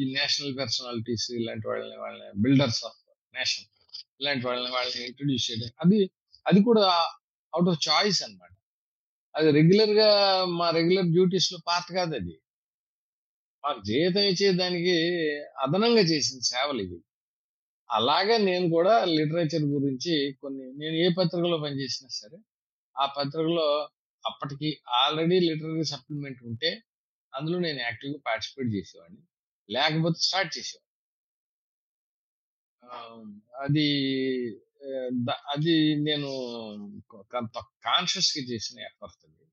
ఈ 0.00 0.14
నేషనల్ 0.14 0.58
పర్సనాలిటీస్ 0.58 1.30
ఇలాంటి 1.30 1.68
వాళ్ళని 1.68 1.96
వాళ్ళని 1.96 2.42
బిల్డర్స్ 2.42 2.84
ఆఫ్ 2.84 2.98
నేషన్ 3.34 3.66
ఇలాంటి 4.20 4.46
వాళ్ళని 4.46 4.70
వాళ్ళని 4.74 5.06
ఇంట్రడ్యూస్ 5.06 5.50
చేయడం 5.50 5.70
అది 5.84 6.10
అది 6.46 6.60
కూడా 6.62 6.84
అవుట్ 7.54 7.68
ఆఫ్ 7.68 7.88
చాయిస్ 7.88 8.22
అన్నమాట. 8.22 8.52
అది 9.34 9.50
రెగ్యులర్గా 9.50 10.08
మా 10.44 10.70
రెగ్యులర్ 10.70 11.06
డ్యూటీస్లో 11.06 11.58
పార్ట్ 11.66 11.92
కాదు 11.92 12.14
అది. 12.14 12.34
మాకు 13.64 13.80
జీతం 13.84 14.20
ఇచ్చేదానికి 14.20 14.96
అదనంగా 15.58 16.00
చేసిన 16.00 16.38
సేవలు 16.52 16.82
ఇవి. 16.82 16.98
అలాగే 17.90 18.36
నేను 18.46 18.66
కూడా 18.70 18.94
లిటరేచర్ 19.12 19.66
గురించి 19.74 20.12
కొన్ని 20.40 20.64
నేను 20.80 20.96
ఏ 21.02 21.08
పత్రికలో 21.18 21.58
పనిచేసినా 21.64 22.10
సరే 22.18 22.38
ఆ 22.96 23.06
పత్రికలో 23.18 23.68
అప్పటికి 24.24 24.70
ఆల్రెడీ 25.02 25.38
లిటరీ 25.48 25.84
సప్లిమెంట్ 25.92 26.40
ఉంటే 26.50 26.70
అందులో 27.32 27.58
నేను 27.66 27.80
యాక్టివ్‌గా 27.80 28.20
పార్టిసిపేట్ 28.28 28.70
చేసేవాడిని. 28.76 29.22
లేకపోతే 29.68 30.18
స్టార్ట్ 30.26 30.52
చేసేవాడిని. 30.56 30.80
అది 33.64 33.86
అది 35.52 35.74
నేను 36.02 36.30
కొంత 37.30 37.54
కాన్షియస్‌గా 37.86 38.42
చేసిన 38.50 38.76
ఎఫర్ట్ 38.88 39.22
అది. 39.26 39.44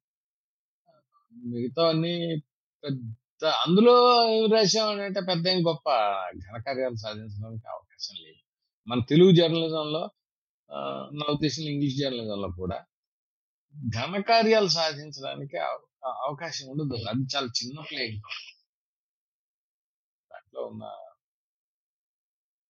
మిగతావన్నీ 1.34 2.14
పెద్ద 2.84 3.02
అందులో 3.64 3.96
ఏం 4.34 4.46
రాసామనంటే 4.54 5.22
పెద్ద 5.30 5.46
ఏం 5.48 5.60
గొప్ప 5.68 5.88
ఘనకార్యాలు 6.44 6.98
సాధించడానికి 7.04 7.68
అవకాశం 7.68 7.93
లేదు. 8.24 8.42
మన 8.88 9.00
తెలుగు 9.10 9.32
జర్నలిజంలో 9.40 10.04
నా 11.20 11.26
ఉద్దేశం 11.34 11.64
ఇంగ్లీష్ 11.74 11.98
జర్నలిజంలో 12.02 12.50
కూడా 12.62 12.78
ఘనకార్యాలు 13.96 14.70
సాధించడానికి 14.78 15.58
అవకాశం 16.26 16.66
ఉండదు. 16.72 16.96
అది 17.10 17.24
చాలా 17.36 17.50
చిన్న 17.60 17.78
ప్లేయింగ్ 17.92 18.28
దాంట్లో 20.32 20.62
ఉన్న 20.72 20.84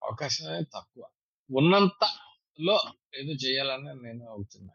అవకాశం 0.02 0.44
అనేది 0.50 0.70
తక్కువ. 0.76 1.04
ఉన్నంతలో 1.50 2.78
ఏదో 3.20 3.34
చేయాలని 3.46 3.92
నేను 4.06 4.24
అవుతున్నా 4.36 4.74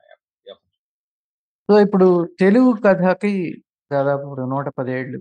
సో, 1.68 1.74
ఇప్పుడు 1.84 2.06
తెలుగు 2.40 2.70
కథకి 2.84 3.32
దాదాపు 3.92 4.26
నూట 4.52 4.66
110 4.68 4.90
ఏళ్ళు. 4.98 5.18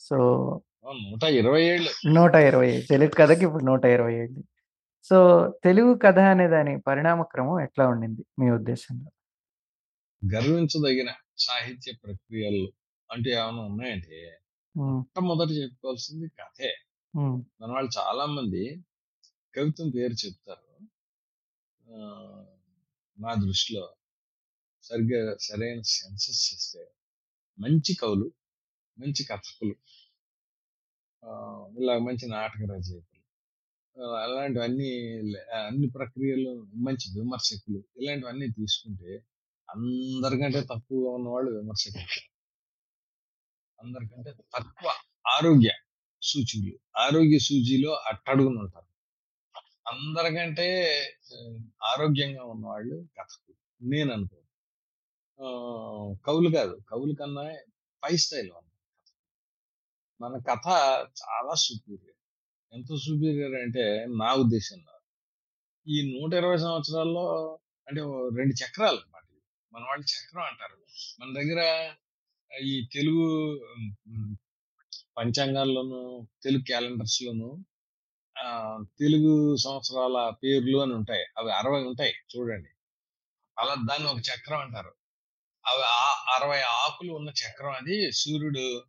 సో 0.00 0.16
ఆ! 0.84 0.90
120 1.04 1.64
ఏళ్ళు. 1.66 1.90
120 2.10 2.76
తెలుగు 2.88 3.12
కథకి 3.20 3.44
ఇప్పుడు 3.44 3.64
120 3.64 4.16
ఏళ్ళు. 4.22 4.40
సో, 5.10 5.16
తెలుగు 5.64 5.92
కథ 6.04 6.18
అనే 6.32 6.46
దాని 6.48 6.74
పరిణామ 6.86 7.22
క్రమం 7.32 7.58
ఎట్లా 7.60 7.84
ఉండింది 7.88 8.22
మీ 8.40 8.46
ఉద్దేశంలో? 8.50 9.10
గర్వించదగిన 10.22 11.10
సాహిత్య 11.38 11.92
ప్రక్రియలు 12.02 12.64
అంటూ 13.10 13.30
ఏమైనా 13.36 13.62
ఉన్నాయంటే. 13.70 14.18
మొట్టమొదట 14.74 15.50
చెప్పుకోవాల్సింది 15.58 16.28
కథే. 16.40 16.70
మన 17.60 17.70
వాళ్ళు 17.72 17.90
చాలా 17.98 18.24
మంది 18.36 18.62
కవిత్వం 19.54 19.88
పేరు 19.90 20.16
చెప్తారు. 20.22 20.62
నా 23.18 23.32
దృష్టిలో 23.42 23.84
సరిగ్గా 24.84 25.20
సరైన 25.40 25.80
సెన్సస్ 25.92 26.42
చేస్తే 26.46 26.82
మంచి 27.58 27.94
కవులు, 27.94 28.28
మంచి 28.98 29.22
కథకులు 29.24 29.74
ఇలా 31.80 31.98
మంచి 31.98 32.28
నాటక 32.28 32.72
రచయితలు. 32.72 33.20
అలాంటివన్నీ 34.16 34.90
అన్ని 35.66 35.90
ప్రక్రియలు 35.90 36.66
మంచి 36.74 37.20
విమర్శకులు 37.20 37.84
ఇలాంటివన్నీ 38.02 38.46
తీసుకుంటే 38.48 39.24
అందరికంటే 39.70 40.60
తక్కువగా 40.60 41.14
ఉన్నవాళ్ళు 41.14 41.50
విమర్శకులు. 41.50 42.20
అందరికంటే 43.82 44.30
తక్కువ 44.32 44.92
ఆరోగ్య 45.28 45.70
సూచీలు. 46.22 46.78
ఆరోగ్య 46.98 47.38
సూచిలో 47.38 47.92
అట్టడుగున 47.92 48.58
ఉంటారు. 48.58 48.86
అందరికంటే 49.88 50.68
ఆరోగ్యంగా 51.84 52.44
ఉన్నవాళ్ళు 52.44 53.06
కథకులు. 53.20 53.56
నేను 53.88 54.12
అనుకో 54.12 54.36
ఆ, 55.40 55.46
కవులు 56.26 56.50
కాదు. 56.56 56.78
కవులు 56.90 57.14
కన్నా 57.14 57.42
పై 58.04 58.16
స్థాయిలో 58.16 58.54
మన 60.20 60.38
కథ 60.38 60.68
చాలా 60.98 61.54
సుపీరియర్. 61.54 62.16
ఎంత 62.72 62.86
సుపీరియర్ 62.86 63.54
అంటే 63.54 64.06
నా 64.08 64.34
ఉద్దేశంలో 64.34 65.00
ఈ 65.88 66.20
నూట 66.20 66.34
ఇరవై 66.34 66.56
సంవత్సరాల్లో 66.56 67.58
అంటే 67.88 68.00
రెండు 68.36 68.64
చక్రాలు 68.64 68.96
అనమాట 68.96 69.22
మన 69.72 69.84
వాళ్ళు 69.84 70.04
చక్రం 70.04 70.42
అంటారు. 70.42 70.76
మన 71.20 71.34
దగ్గర 71.34 71.90
ఈ 72.62 72.88
తెలుగు 72.92 73.60
పంచాంగాల్లోనూ 73.60 74.36
పంచాంగాల్లోను 75.18 76.28
తెలుగు 76.42 76.62
క్యాలెండర్స్లోనూ 76.62 77.58
తెలుగు 78.98 79.56
సంవత్సరాల 79.56 80.32
పేర్లు 80.44 80.78
అని 80.78 80.94
ఉంటాయి. 80.94 81.24
అవి 81.38 81.52
అరవై 81.52 81.82
ఉంటాయి. 81.82 82.14
చూడండి. 82.36 82.68
అలా 83.58 83.74
దాన్ని 83.90 84.08
ఒక 84.08 84.18
చక్రం 84.18 84.60
అంటారు. 84.60 84.94
అవి 85.66 85.82
ఆ- 85.82 86.38
అరవై 86.38 86.60
ఆకులు 86.60 87.12
ఉన్న 87.12 87.28
చక్రం 87.28 87.70
అది. 87.70 88.12
సూర్యుడు 88.12 88.82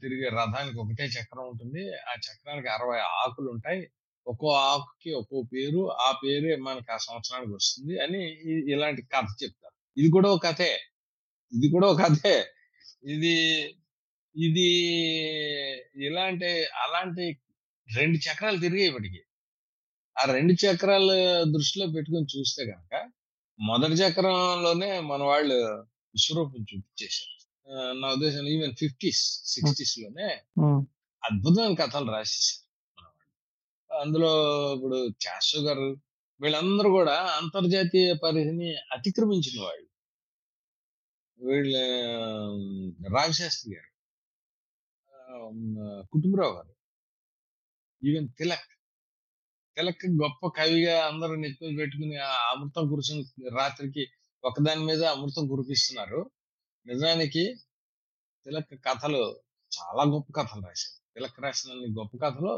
తిరిగే 0.00 0.28
రథానికి 0.28 0.78
ఒకటే 0.78 1.04
చక్రం 1.04 1.44
ఉంటుంది. 1.48 1.88
ఆ 1.88 2.12
చక్రానికి 2.12 2.68
అరవై 2.68 2.98
ఆకులు 2.98 3.50
ఉంటాయి. 3.50 3.90
ఒక్కో 4.26 4.48
ఆకుకి 4.48 5.14
ఒక్కో 5.14 5.42
పేరు. 5.54 5.92
ఆ 5.92 6.20
పేరే 6.24 6.56
మనకి 6.56 6.92
ఆ 6.92 6.96
సంవత్సరానికి 6.96 7.52
వస్తుంది 7.52 8.02
అని 8.02 8.24
ఇలాంటి 8.72 9.02
కథ 9.02 9.24
చెప్తారు. 9.42 10.00
ఇది 10.00 10.10
కూడా 10.10 10.30
ఒక 10.30 10.46
కథే. 10.46 10.80
ఇది 11.56 11.68
కూడా 11.68 11.88
ఒక 11.88 12.02
కథే. 12.02 12.44
ఇది 13.04 13.62
ఇది 14.44 14.68
ఇలాంటి 15.96 16.64
అలాంటి 16.64 17.38
రెండు 17.96 18.16
చక్రాలు 18.16 18.58
తిరిగాయి 18.58 18.88
ఇప్పటికి. 18.88 19.22
ఆ 20.18 20.32
రెండు 20.32 20.52
చక్రాలు 20.52 21.44
దృష్టిలో 21.44 21.86
పెట్టుకొని 21.86 22.38
చూస్తే 22.38 22.64
కనుక 22.64 23.10
మొదటి 23.60 23.92
చక్రంలోనే 23.92 25.00
మన 25.00 25.22
వాళ్ళు 25.22 25.54
విశ్వరూపం 26.14 26.62
చూపించేశారు. 26.62 27.43
నా 27.68 28.06
ఉద్దేశం 28.12 28.44
ఈవెన్ 28.46 28.74
ఫిఫ్టీస్ 28.76 29.22
సిక్స్టీస్లోనే 29.44 30.28
అద్భుతమైన 31.22 31.74
కథలు 31.74 32.10
రాసేసారు. 32.12 32.62
అందులో 34.00 34.30
ఇప్పుడు 34.74 34.98
చాసు 35.24 35.58
గారు 35.58 35.86
వీళ్ళందరూ 36.40 36.90
కూడా 36.90 37.16
అంతర్జాతీయ 37.40 38.14
పరిధిని 38.24 38.70
అతిక్రమించిన 38.92 39.56
వాళ్ళు. 39.62 39.88
వీళ్ళ 41.40 41.74
రావిశాస్త్రి 43.16 43.74
గారు 43.74 43.90
కుటుంబరావు 46.12 46.54
గారు 46.54 46.72
ఈవెన్ 48.08 48.28
తిలక్. 48.38 48.70
తిలక్ 49.76 50.06
గొప్ప 50.22 50.46
కవిగా 50.60 50.96
అందరూ 51.06 51.34
నెత్తి 51.34 51.76
పెట్టుకుని 51.76 52.16
ఆ 52.16 52.32
అమృతం 52.50 52.84
కురిసిన 52.90 53.18
రాత్రికి 53.58 54.04
ఒకదాని 54.44 54.80
మీద 54.80 55.02
అమృతం 55.04 55.44
కురిపిస్తున్నారు. 55.48 56.20
నిజానికి 56.86 57.42
తిలక్ 58.44 58.72
కథలు 58.86 59.22
చాలా 59.76 60.02
గొప్ప 60.10 60.28
కథలు 60.40 60.62
రాశారు. 60.66 60.96
తిలక్ 61.14 61.38
రాసిన 61.40 61.70
గొప్ప 61.98 62.16
కథలు 62.16 62.54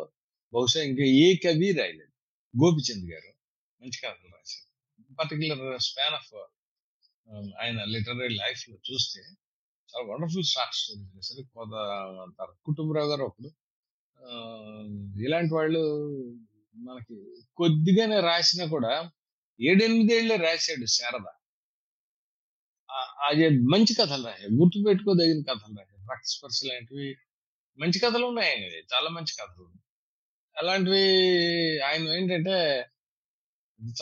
బహుశా 0.55 0.81
ఇంకా 0.83 1.05
ఏ 1.05 1.29
కవి 1.45 1.69
రాయలేదు. 1.73 2.15
గోపిచంద్ 2.55 3.07
గారు 3.13 3.31
మంచి 3.81 3.99
కథలు 4.05 4.31
రాశారు. 4.37 4.67
పర్టికులర్ 5.15 5.81
స్పాన్ 5.81 6.15
ఆఫ్ 6.15 6.35
ఆయన 7.63 7.79
లిటరీ 7.85 8.29
లైఫ్లో 8.29 8.77
చూస్తే 8.89 9.21
చాలా 9.91 10.05
వండర్ఫుల్ 10.13 10.45
షార్ట్ 10.45 10.75
స్టోరీస్ 10.75 11.15
రాశారు 11.15 11.43
కొంత 11.55 11.75
అంటారు 12.25 12.55
కుటుంబరావు 12.65 13.09
గారు 13.11 13.25
ఒకడు. 13.31 13.51
ఇలాంటి 15.25 15.55
వాళ్ళు 15.55 15.83
మనకి 16.77 17.17
కొద్దిగానే 17.57 18.21
రాసినా 18.21 18.65
కూడా 18.67 18.93
ఏడెనిమిదేళ్ళే 19.61 20.37
రాశాడు 20.37 20.87
శారద. 20.87 21.29
అది 22.99 23.49
మంచి 23.49 23.95
కథలు 23.95 24.27
రాశాడు 24.27 24.55
గుర్తు 24.55 24.85
పెట్టుకోదగిన 24.87 25.41
కథలు 25.41 25.79
రాశాడు 25.79 26.13
రక్త 26.13 26.27
స్పర్శ 26.27 26.61
లాంటివి 26.65 27.17
మంచి 27.79 27.99
కథలు 27.99 28.27
ఉన్నాయి 28.27 28.51
ఆయనవి 28.51 28.83
చాలా 28.95 29.11
మంచి 29.11 29.33
కథలు. 29.41 29.63
ఉన్నాయి 29.63 29.83
అలాంటివి 30.59 31.81
ఆయన 31.81 32.09
ఏంటంటే 32.09 32.87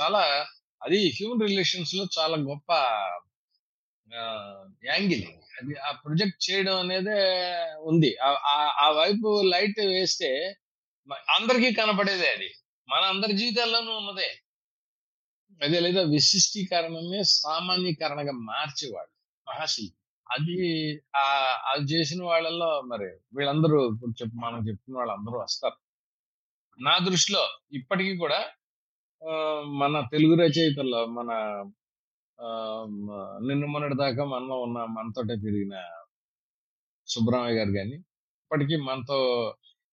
చాలా 0.00 0.46
అది 0.83 1.09
హ్యూమన్ 1.09 1.48
రిలేషన్స్లో 1.48 2.07
చాలా 2.18 2.37
గొప్ప 2.37 2.72
యాంగిల్. 4.87 5.24
అది 5.62 5.74
ఆ 5.78 5.90
ప్రొజెక్ట్ 5.90 6.50
చేయడం 6.50 6.76
అనేదే 6.76 7.50
ఉంది. 7.78 8.16
ఆ- 8.22 8.74
ఆ- 8.78 8.90
వైపు 8.90 9.42
లైట్ 9.42 9.80
వేస్తే 9.80 10.57
అందరికీ 11.12 11.72
కనపడేదే 11.72 12.30
అది. 12.30 12.50
మన 12.88 12.98
అందరి 12.98 13.33
జీవితాల్లోనూ 13.33 13.96
ఉన్నదే. 13.96 14.43
అదే 15.61 15.79
లేదా 15.81 16.03
విశిష్టీకరణని 16.12 17.21
సామాన్యీకరణగా 17.37 18.35
మార్చేవాడు 18.49 19.12
మహాశిల్పి 19.47 19.97
అది 20.27 20.57
ఆ 21.17 21.25
అది 21.71 21.85
చేసిన 21.93 22.21
వాళ్ళల్లో 22.29 22.69
మరి 22.90 23.09
వీళ్ళందరూ 23.37 23.79
ఇప్పుడు 23.88 24.12
చెప్పు 24.21 24.37
మనం 24.45 24.61
చెప్పుకున్న 24.69 24.99
వాళ్ళందరూ 25.01 25.37
వస్తారు. 25.40 25.77
నా 26.79 26.95
దృష్టిలో 27.07 27.43
ఇప్పటికీ 27.73 28.14
కూడా 28.17 28.38
ఆ, 29.23 29.33
మన 29.81 29.95
తెలుగు 30.12 30.35
రచయితల్లో 30.40 31.01
మన 31.17 31.31
ఆ, 32.38 32.49
నిన్న 33.47 33.64
మొన్నటి 33.73 33.97
దాకా 34.01 34.23
మనలో 34.33 34.57
ఉన్న 34.62 34.79
మనతోటే 34.97 35.35
పెరిగిన 35.45 35.75
సుబ్రహ్మణ్య 37.09 37.57
గారు 37.59 37.73
కానీ 37.79 37.97
ఇప్పటికీ 38.40 38.77
మనతో 38.88 39.19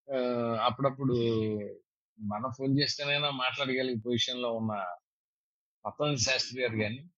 ఆ, 0.08 0.18
అప్పుడప్పుడు 0.68 1.18
మనం 2.20 2.50
ఫోన్ 2.58 2.74
చేస్తేనైనా 2.80 3.30
మాట్లాడగలిగే 3.40 4.00
పొజిషన్లో 4.04 4.50
ఉన్న 4.54 4.74
పతంజలి 5.86 6.20
శాస్త్రి 6.20 6.62
గారు 6.62 6.78
కానీ 6.78 7.10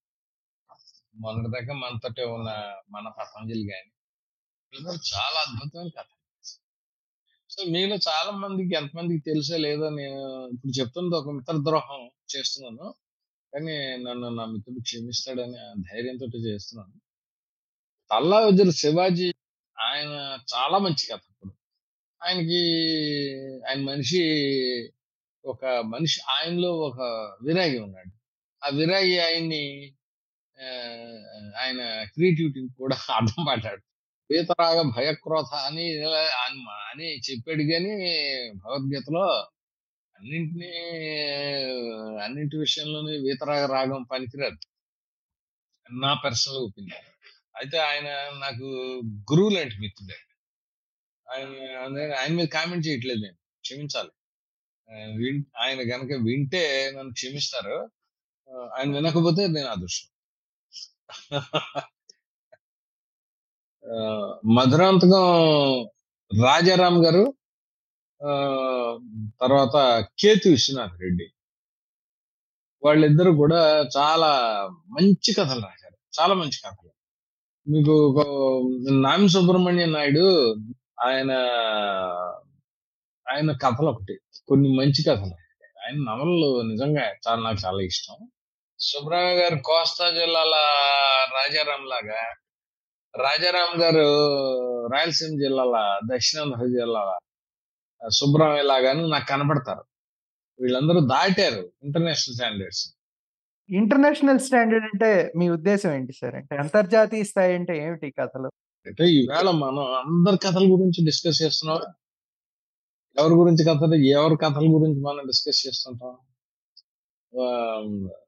మొదటి 1.15 1.49
దాకా 1.51 1.73
మనతోటే 1.73 2.23
ఉన్న 2.23 2.49
మన 2.91 3.07
పతంజలి 3.19 3.65
కానీ 3.67 3.91
వీళ్ళందరూ 4.73 4.99
చాలా 5.13 5.39
అద్భుతమైన 5.39 5.89
కథ 5.97 6.09
సో 7.49 7.63
మీలో 7.71 7.95
చాలా 7.95 8.31
మందికి 8.31 8.75
ఎంతమందికి 8.75 9.23
తెలుసో 9.23 9.57
లేదో 9.57 9.89
నేను 9.89 10.47
ఇప్పుడు 10.47 10.79
చెప్తున్నది 10.79 11.15
ఒక 11.15 11.29
మిత్ర 11.29 11.53
ద్రోహం 11.57 12.09
చేస్తున్నాను. 12.35 12.95
కానీ 13.53 13.97
నన్ను 13.97 14.29
నా 14.29 14.45
మిత్రుడు 14.45 14.79
క్షమిస్తాడని 14.79 15.57
ఆ 15.57 15.73
ధైర్యంతో 15.79 16.25
చేస్తున్నాను. 16.25 16.95
తల్లా 18.11 18.39
వజ్రు 18.39 18.71
శివాజీ 18.71 19.33
ఆయన 19.79 20.13
చాలా 20.55 20.77
మంచి 20.77 21.07
కథ 21.07 21.19
ఇప్పుడు. 21.29 21.53
ఆయనకి 22.21 22.61
ఆయన 23.67 23.79
మనిషి 23.81 24.23
ఒక 25.45 25.65
మనిషి 25.65 26.21
ఆయనలో 26.29 26.71
ఒక 26.79 26.99
విరాగి 27.43 27.79
ఉన్నాడు. 27.79 28.22
ఆ 28.65 28.69
విరాయి 28.69 29.19
ఆయన్ని 29.19 29.93
ఆ, 30.61 30.65
ఆయన 31.57 32.03
క్రియేటివిటీని 32.03 32.67
కూడా 32.77 32.95
అర్థం 33.15 33.45
పడ్డాడు. 33.49 33.81
పీతరాగ 34.31 34.81
భయక్రోధ 34.81 35.55
అని 35.55 36.03
అని- 36.03 37.31
చెప్పాడు 37.31 37.63
కానీ 37.63 37.89
భగవద్గీతలో 38.51 39.27
అన్నింటినీ 40.19 40.77
అన్నింటి 42.23 42.57
విషయంలోనే 42.57 43.17
వీతరాగ 43.17 43.65
రాగం 43.65 44.03
పనికిరాదు. 44.03 44.57
నా 45.91 46.13
పర్సనల్ 46.13 46.57
ఒపీనియన్. 46.57 47.05
అయితే 47.57 47.77
ఆయన 47.77 48.37
నాకు 48.39 48.63
గురువు 49.05 49.49
లాంటి 49.49 49.79
మిత్రుడే. 49.79 50.15
ఆయన 51.33 51.47
ఆయన- 52.17 52.35
మీద 52.35 52.47
కామెంట్ 52.47 52.87
చేయట్లేదు 52.87 53.19
నేను. 53.19 53.37
క్షమించాలి. 53.61 54.11
ఆయన 55.57 55.79
గనక 55.81 56.19
వింటే 56.25 56.91
నన్ను 56.97 57.13
క్షమిస్తారు. 57.13 57.91
ఆయన 58.51 58.95
వినకపోతే 58.95 59.47
నేను 59.47 59.67
అదృష్టం. 59.67 60.09
మధురాంతకం 64.55 65.25
రాజారాం 66.43 67.05
గారు 67.05 67.33
ఆ, 68.21 68.31
తర్వాత 69.41 69.75
కేతు 70.19 70.49
విశ్వనాథ్ 70.49 71.01
రెడ్డి. 71.01 71.27
వాళ్ళిద్దరు 72.85 73.31
కూడా 73.31 73.61
చాలా 73.97 74.31
మంచి 74.89 75.33
కథలు 75.33 75.61
రాశారు. 75.61 75.97
చాలా 76.21 76.33
మంచి 76.33 76.59
కథలు. 76.65 76.91
మీకు 77.69 77.95
నామి 78.91 79.29
సుబ్రహ్మణ్య 79.29 79.85
నాయుడు 79.85 80.55
ఆయన 81.05 81.31
ఆయన 83.31 83.51
కథలు 83.51 83.87
ఒకటి 83.87 84.19
కొన్ని 84.47 84.69
మంచి 84.77 85.03
కథలు. 85.03 85.42
ఆయన 85.85 85.95
నవలలు 85.95 86.61
నిజంగా 86.61 87.11
చాలా 87.27 87.41
నాకు 87.41 87.57
చాలా 87.65 87.81
ఇష్టం. 87.81 88.29
సుబ్రహ్మణ్య 88.79 89.33
గారు 89.33 89.55
కోస్తా 89.55 90.09
జిల్లాల 90.09 90.53
రాజారాం 91.33 91.85
లాగా 91.85 92.21
రాజారాం 93.17 93.81
గారు 93.81 94.07
రాయలసీమ 94.87 95.27
జిల్లాల 95.27 95.99
దక్షిణాంధ్ర 96.15 96.65
జిల్లాల 96.65 97.17
సుబ్రహ్మణ్య 98.09 98.61
లాగాను 98.61 99.07
నాకు 99.07 99.27
కనపడతారు 99.27 99.83
వీళ్ళందరూ 100.61 100.99
దాటారు 100.99 101.69
ఇంటర్నేషనల్ 101.83 102.35
స్టాండర్డ్స్. 102.35 102.93
ఇంటర్నేషనల్ 103.69 104.39
స్టాండర్డ్ 104.39 104.85
అంటే 104.85 105.33
మీ 105.37 105.49
ఉద్దేశం 105.49 105.93
ఏంటి 105.93 106.13
సార్? 106.13 106.35
అంటే 106.35 106.57
అంతర్జాతీయ 106.57 107.23
స్థాయి 107.23 107.53
అంటే 107.53 107.77
ఏమిటి 107.77 108.13
కథలో? 108.19 108.49
అంటే 108.85 109.03
ఈవేళ 109.07 109.49
మనం 109.49 109.79
అందరి 109.79 110.37
కథల 110.37 110.63
గురించి 110.63 111.05
డిస్కస్ 111.05 111.41
చేస్తున్నాం. 111.41 111.81
ఎవరి 113.17 113.33
గురించి 113.33 113.63
కథలు 113.65 113.95
ఎవరి 113.95 114.35
కథల 114.35 114.67
గురించి 114.75 114.99
మనం 115.01 115.25
డిస్కస్ 115.25 115.67
చేస్తుంటాం? 115.67 116.13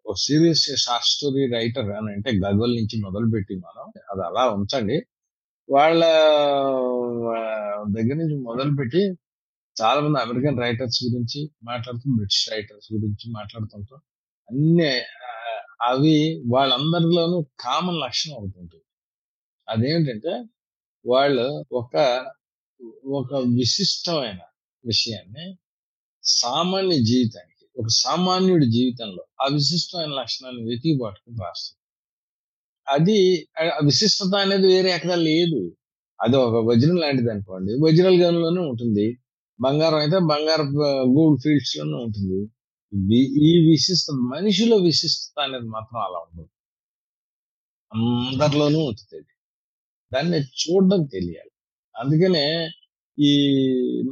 ఒక 0.05 0.15
సీరియస్ 0.15 0.63
షార్ట్ 0.75 1.07
స్టోరీ 1.07 1.43
రైటర్ 1.53 1.89
అని 1.91 2.09
అంటే 2.13 2.31
గగల్ 2.45 2.73
నుంచి 2.79 2.95
మొదలుపెట్టి 3.01 3.55
మనం 3.55 3.85
అది 4.11 4.21
అలా 4.27 4.43
ఉంచండి. 4.49 4.97
వాళ్ళ 5.69 6.01
దగ్గర 7.95 8.15
నుంచి 8.21 8.37
మొదలుపెట్టి 8.41 9.01
చాలా 9.77 9.99
మంది 10.01 10.19
అమెరికన్ 10.19 10.59
రైటర్స్ 10.59 10.99
గురించి 11.05 11.39
మాట్లాడుతూ 11.63 12.07
బ్రిటిష్ 12.15 12.49
రైటర్స్ 12.51 12.93
గురించి 12.93 13.25
మాట్లాడుతుంటాం. 13.31 13.99
అన్ని 14.49 14.91
అవి 15.89 16.15
వాళ్ళందరిలోనూ 16.53 17.37
కామన్ 17.59 17.99
లక్షణం 17.99 18.35
ఒకటి 18.35 18.57
ఉంటుంది. 18.59 18.85
అదేంటంటే 19.69 20.33
వాళ్ళు 21.05 21.47
ఒక 21.71 21.95
ఒక 23.11 23.33
విశిష్టమైన 23.57 24.39
విషయాన్ని 24.85 25.57
సామాన్య 26.23 26.97
జీవితానికి 26.99 27.79
ఒక 27.79 27.87
సామాన్యుడి 27.87 28.71
జీవితంలో 28.71 29.25
ఆ 29.41 29.47
విశిష్టమైన 29.53 30.09
లక్షణాన్ని 30.09 30.63
వెతికి 30.63 30.99
పట్టుకుని 31.03 31.37
అది 32.89 33.47
ఆ- 33.59 33.79
విశిష్టత 33.85 34.35
అనేది 34.37 34.67
వేరే 34.67 34.91
ఎక్కడ 34.91 35.13
లేదు. 35.13 35.75
అది 36.21 36.37
ఒక 36.37 36.65
వజ్రం 36.65 36.95
లాంటిది 36.95 37.31
అనుకోండి. 37.31 37.73
వజ్రాల 37.73 38.13
గనులోనే 38.13 38.61
ఉంటుంది. 38.61 39.17
బంగారం 39.61 39.95
అయితే 39.95 40.19
బంగారు 40.19 40.61
గోల్డ్ 41.07 41.41
ఫీల్డ్స్లోనే 41.41 41.93
ఉంటుంది 41.93 42.49
ఈ 43.21 43.69
విశిష్టత 43.69 44.13
మనిషిలో 44.13 44.77
విశిష్టత 44.77 45.41
అనేది 45.41 45.65
మాత్రం 45.65 46.01
అలా 46.01 46.17
ఉండదు. 46.17 46.49
అందరిలోనూ 47.93 48.79
ఉంటుంది. 48.79 49.25
దాన్ని 50.13 50.37
చూడడం 50.39 51.03
తెలియాలి. 51.03 51.51
అందుకనే 51.97 52.69
ఈ 53.19 53.33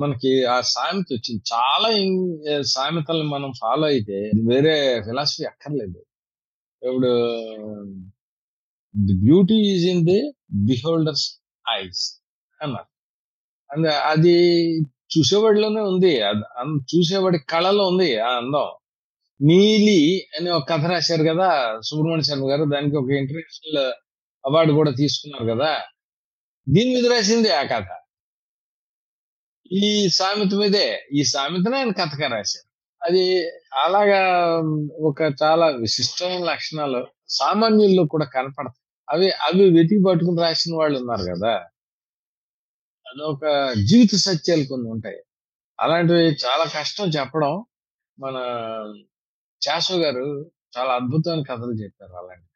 మనకి 0.02 0.46
ఆ 0.46 0.62
సామెత 0.62 1.06
వచ్చింది. 1.12 1.42
చాలా 1.54 1.90
సామెతలు 2.62 3.24
మనం 3.24 3.54
ఫాలో 3.62 3.88
అయితే 3.88 4.32
వేరే 4.50 5.02
ఫిలాసఫీ 5.02 5.44
అక్కర్లేదు. 5.46 6.00
ఇప్పుడు 6.84 7.08
the 8.98 9.14
beauty 9.14 9.54
is 9.54 9.88
in 9.88 10.06
the 10.06 10.34
beholder's 10.54 11.40
eyes 11.72 12.22
అన్నారు. 12.62 12.94
అండ్ 13.74 13.88
అది 13.88 14.78
చూసేవాడిలోనే 15.18 15.82
ఉంది. 15.82 16.22
అది 16.22 16.98
చూసేవాడి 16.98 17.40
కళలో 17.40 17.88
ఉంది 17.88 18.20
ఆ 18.20 18.30
అందం. 18.30 18.72
నీలి 19.42 20.28
అని 20.40 20.50
ఒక 20.50 20.70
కథ 20.70 20.86
రాశారు 20.86 21.24
కదా 21.24 21.80
సుబ్రహ్మణ్య 21.86 22.24
శర్మ 22.24 22.50
గారు. 22.50 22.66
దానికి 22.74 22.96
ఒక 22.96 23.10
ఇంటర్నేషనల్ 23.12 23.78
అవార్డు 24.46 24.74
కూడా 24.74 24.92
తీసుకున్నారు 24.92 25.58
కదా. 25.58 25.82
దీని 26.70 26.96
మీద 26.96 27.12
రాసింది 27.12 27.50
ఆ 27.50 27.64
కథ. 27.64 28.03
ఈ 29.74 30.10
సామెత 30.10 30.54
మీదే 30.54 31.08
ఈ 31.14 31.24
సామెతనే 31.24 31.78
ఆయన 31.78 31.92
కథగా 31.92 32.28
రాశారు. 32.28 32.68
అది 33.06 33.50
అలాగా 33.84 34.22
ఒక 35.00 35.22
చాలా 35.44 35.68
విశిష్టమైన 35.68 36.44
లక్షణాలు 36.44 37.08
సామాన్యుల్లో 37.30 38.04
కూడా 38.06 38.26
కనపడతాయి. 38.26 38.80
అవి 39.10 39.32
అవి 39.32 39.70
వెతికి 39.70 40.04
పట్టుకుని 40.08 40.42
రాసిన 40.42 40.76
వాళ్ళు 40.76 41.00
ఉన్నారు 41.00 41.36
కదా. 41.36 41.54
అదొక 43.08 43.74
జీవిత 43.86 44.16
సత్యాలు 44.16 44.64
కొన్ని 44.64 44.90
ఉంటాయి. 44.90 45.18
అలాంటివి 45.80 46.20
చాలా 46.20 46.64
కష్టం 46.64 47.08
చెప్పడం. 47.08 47.66
మన 48.20 48.36
చాసు 49.70 49.94
గారు 49.94 50.52
చాలా 50.78 50.94
అద్భుతమైన 50.94 51.42
కథలు 51.42 51.72
చెప్పారు 51.72 52.12
అలాంటి 52.12 52.48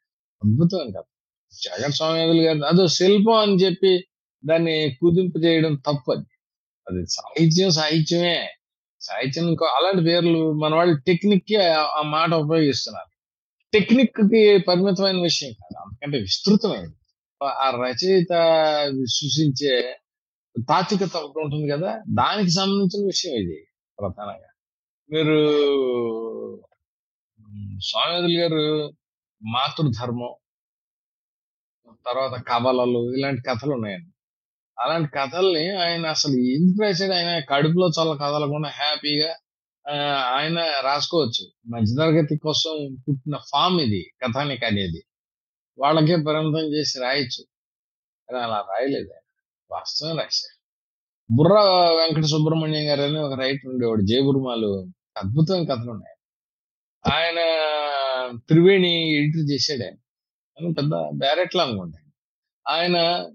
అద్భుతమైన 0.44 0.88
కథ. 0.98 1.04
జగన్ 1.52 1.92
స్వామి 1.92 2.42
గారు 2.44 2.64
అదో 2.64 2.86
శిల్పం 2.86 3.34
అని 3.34 3.54
చెప్పి 3.54 4.08
దాన్ని 4.46 4.96
కుదింపు 5.00 5.38
చేయడం 5.38 5.74
తప్పు 5.74 6.12
అది. 6.12 6.24
అది. 6.90 7.06
సాహిత్యం 7.06 7.70
సాహిత్యమే. 7.70 8.50
సాహిత్యం 9.00 9.48
ఇంకో 9.48 9.64
అలాంటి 9.64 10.04
పేర్లు 10.04 10.52
మన 10.52 10.74
వాళ్ళు 10.74 10.96
టెక్నిక్కి 10.96 11.56
ఆ- 11.56 12.02
మాట 12.02 12.30
ఉపయోగిస్తున్నారు. 12.34 13.18
టెక్నిక్కి 13.72 14.58
పరిమితమైన 14.58 15.22
విషయం 15.22 15.52
కాదు. 15.52 15.82
అంతకంటే 15.82 16.18
విస్తృతమైనది. 16.18 16.94
ఆ 17.44 17.70
రచయిత 17.70 18.28
సృష్టించే 19.08 20.00
తాత్వికత 20.68 21.16
ఒకటి 21.16 21.44
ఉంటుంది 21.44 21.70
కదా 21.70 22.02
దానికి 22.14 22.50
సంబంధించిన 22.50 23.06
విషయం 23.06 23.34
ఇది 23.34 23.66
ప్రధానంగా. 24.00 24.48
మీరు 25.12 25.48
స్వామి 27.82 28.36
గారు 28.36 28.92
మాతృధర్మం 29.42 30.34
తర్వాత 32.06 32.40
కవలలు 32.40 33.14
ఇలాంటి 33.14 33.42
కథలు 33.42 33.72
ఉన్నాయండి. 33.72 34.10
అలాంటి 34.80 35.10
కథల్ని 35.10 35.76
ఆయన 35.76 36.06
అసలు 36.06 36.32
ఎందుకు 36.32 36.82
రాశాడు? 36.82 37.12
ఆయన 37.12 37.38
కడుపులో 37.38 37.88
చల్ల 37.88 38.12
కదలకుండా 38.12 38.68
హ్యాపీగా 38.68 39.36
ఆయన 40.24 40.58
రాసుకోవచ్చు. 40.84 41.46
మధ్యతరగతి 41.66 42.38
కోసం 42.38 42.96
పుట్టిన 43.08 43.36
ఫామ్ 43.36 43.80
ఇది 43.80 44.12
కథానిక 44.22 44.64
అనేది. 44.64 45.02
వాళ్ళకే 45.78 46.16
పరిమితం 46.16 46.74
చేసి 46.74 47.00
రాయొచ్చు. 47.00 47.44
కానీ 48.28 48.38
అలా 48.38 48.64
రాయలేదు 48.70 49.10
ఆయన. 49.10 49.26
వాస్తవం 49.70 50.18
రాశారు 50.18 50.58
బుర్ర 51.34 51.54
వెంకట 52.00 52.24
సుబ్రహ్మణ్యం 52.24 52.88
గారు 52.88 53.02
అని 53.02 53.18
ఒక 53.18 53.40
రైటర్ 53.40 53.66
ఉండేవాడు 53.66 54.02
జయబుర్మాలు. 54.02 54.86
అద్భుతమైన 55.16 55.62
కథలు 55.62 55.90
ఉన్నాయి. 55.90 56.14
ఆయన 57.14 57.40
త్రివేణి 58.48 59.16
ఎడిటర్ 59.16 59.50
చేశాడు 59.50 59.84
ఆయన. 59.84 59.96
పెద్ద 60.72 60.90
బ్యారెట్లా 60.94 61.64
అనుకుంటాను 61.64 62.12
ఆయన 62.70 63.26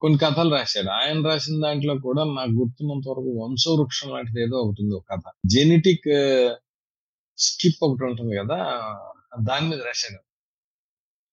కొన్ని 0.00 0.18
కథలు 0.18 0.50
రాశాడు. 0.54 0.90
ఆయన 0.90 1.18
రాసిన 1.26 1.62
దాంట్లో 1.62 1.94
కూడా 1.98 2.22
నాకు 2.24 2.50
గుర్తున్నంత 2.50 3.08
వరకు 3.08 3.30
వంశవృక్షం 3.44 4.08
లాంటిది 4.10 4.42
ఏదో 4.42 4.56
ఒకటి 4.56 4.82
ఉంది 4.82 4.94
ఒక 4.94 5.04
కథ. 5.12 5.22
జెనెటిక్ 5.46 6.08
స్కిప్ 7.38 7.84
ఒకటి 7.84 8.04
ఉంటుంది 8.04 8.36
కదా 8.36 8.58
దాని 9.42 9.68
మీద 9.68 9.80
రాశాడు. 9.82 10.20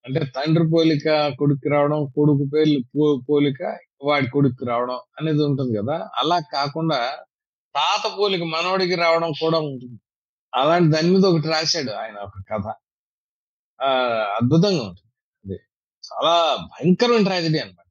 అంటే 0.06 0.19
తండ్రి 0.36 0.65
పోలిక 0.73 1.28
కొడుకు 1.39 1.69
రావడం 1.69 1.99
కొడుకు 2.06 2.45
పేర్లు 2.56 2.80
పోలిక 3.30 3.62
వాడి 4.04 4.28
కొడుకు 4.30 4.65
రావడం 4.65 4.95
అనేది 5.19 5.43
ఉంటుంది 5.43 5.78
కదా. 5.78 6.10
అలా 6.17 6.39
కాకుండా 6.54 6.97
తాత 7.76 8.19
పోలిక 8.19 8.43
మనవడికి 8.43 8.95
రావడం 8.95 9.32
కూడా 9.41 9.60
ఉంటుంది. 9.60 9.99
అలాంటి 10.56 10.89
దాని 10.95 11.10
మీద 11.12 11.26
ఒకటి 11.26 11.47
రాశాడు 11.47 11.91
ఆయన 11.91 12.17
ఒక 12.17 12.34
కథ. 12.52 12.67
ఆ 13.82 13.89
అద్భుతంగా 14.41 14.84
ఉంటుంది. 14.89 15.12
అది 15.45 15.58
చాలా 16.08 16.34
భయంకరమైన 16.71 17.23
ట్రాజడీ 17.23 17.60
అనమాట 17.60 17.82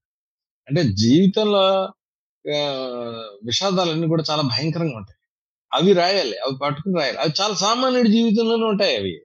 అంటే 0.68 0.82
జీవితంలో 0.82 1.92
విషాదాలన్నీ 3.46 4.06
కూడా 4.06 4.24
చాలా 4.30 4.42
భయంకరంగా 4.42 4.96
ఉంటాయి. 4.96 5.18
అవి 5.72 5.92
రాయాలి 5.92 6.38
అవి 6.38 6.58
పట్టుకుని 6.62 7.00
రాయాలి. 7.00 7.18
అవి 7.18 7.42
చాలా 7.42 7.54
సామాన్యుడి 7.54 8.08
జీవితంలోనే 8.12 8.64
ఉంటాయి 8.64 8.96
అవి. 8.96 9.22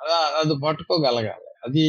అలా 0.00 0.14
అది 0.14 0.54
పట్టుకోగలగాలి. 0.66 1.46
అది 1.68 1.84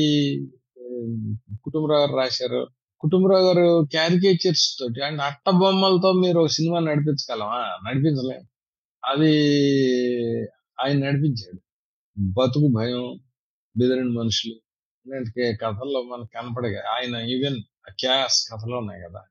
కుటుంబరావు 1.63 2.01
గారు 2.01 2.15
రాశారు. 2.17 2.67
కుటుంబరావు 2.99 3.45
గారు 3.45 3.85
క్యారికేచర్స్ 3.91 4.77
తోటి 4.79 5.01
అండ్ 5.01 5.21
అట్ట 5.21 5.49
బొమ్మలతో 5.49 6.13
మీరు 6.13 6.39
ఒక 6.39 6.47
సినిమా 6.47 6.79
నడిపించగలమా 6.79 7.77
నడిపించలేము 7.89 8.47
అది 9.05 9.33
ఆయన 10.83 11.05
నడిపించాడు. 11.07 11.61
బతుకు 12.19 12.67
భయం 12.75 13.19
బెదిరిన 13.77 14.07
మనుషులు. 14.19 14.55
ఇలాంటి 15.07 15.57
కథల్లో 15.57 16.01
మనకు 16.03 16.29
కనపడగా 16.35 16.81
ఆయన 16.89 17.15
ఈవెన్ 17.15 17.57
క్యాస్ 17.97 18.38
కథలు 18.52 18.75
ఉన్నాయి 18.78 19.02
కదా 19.08 19.21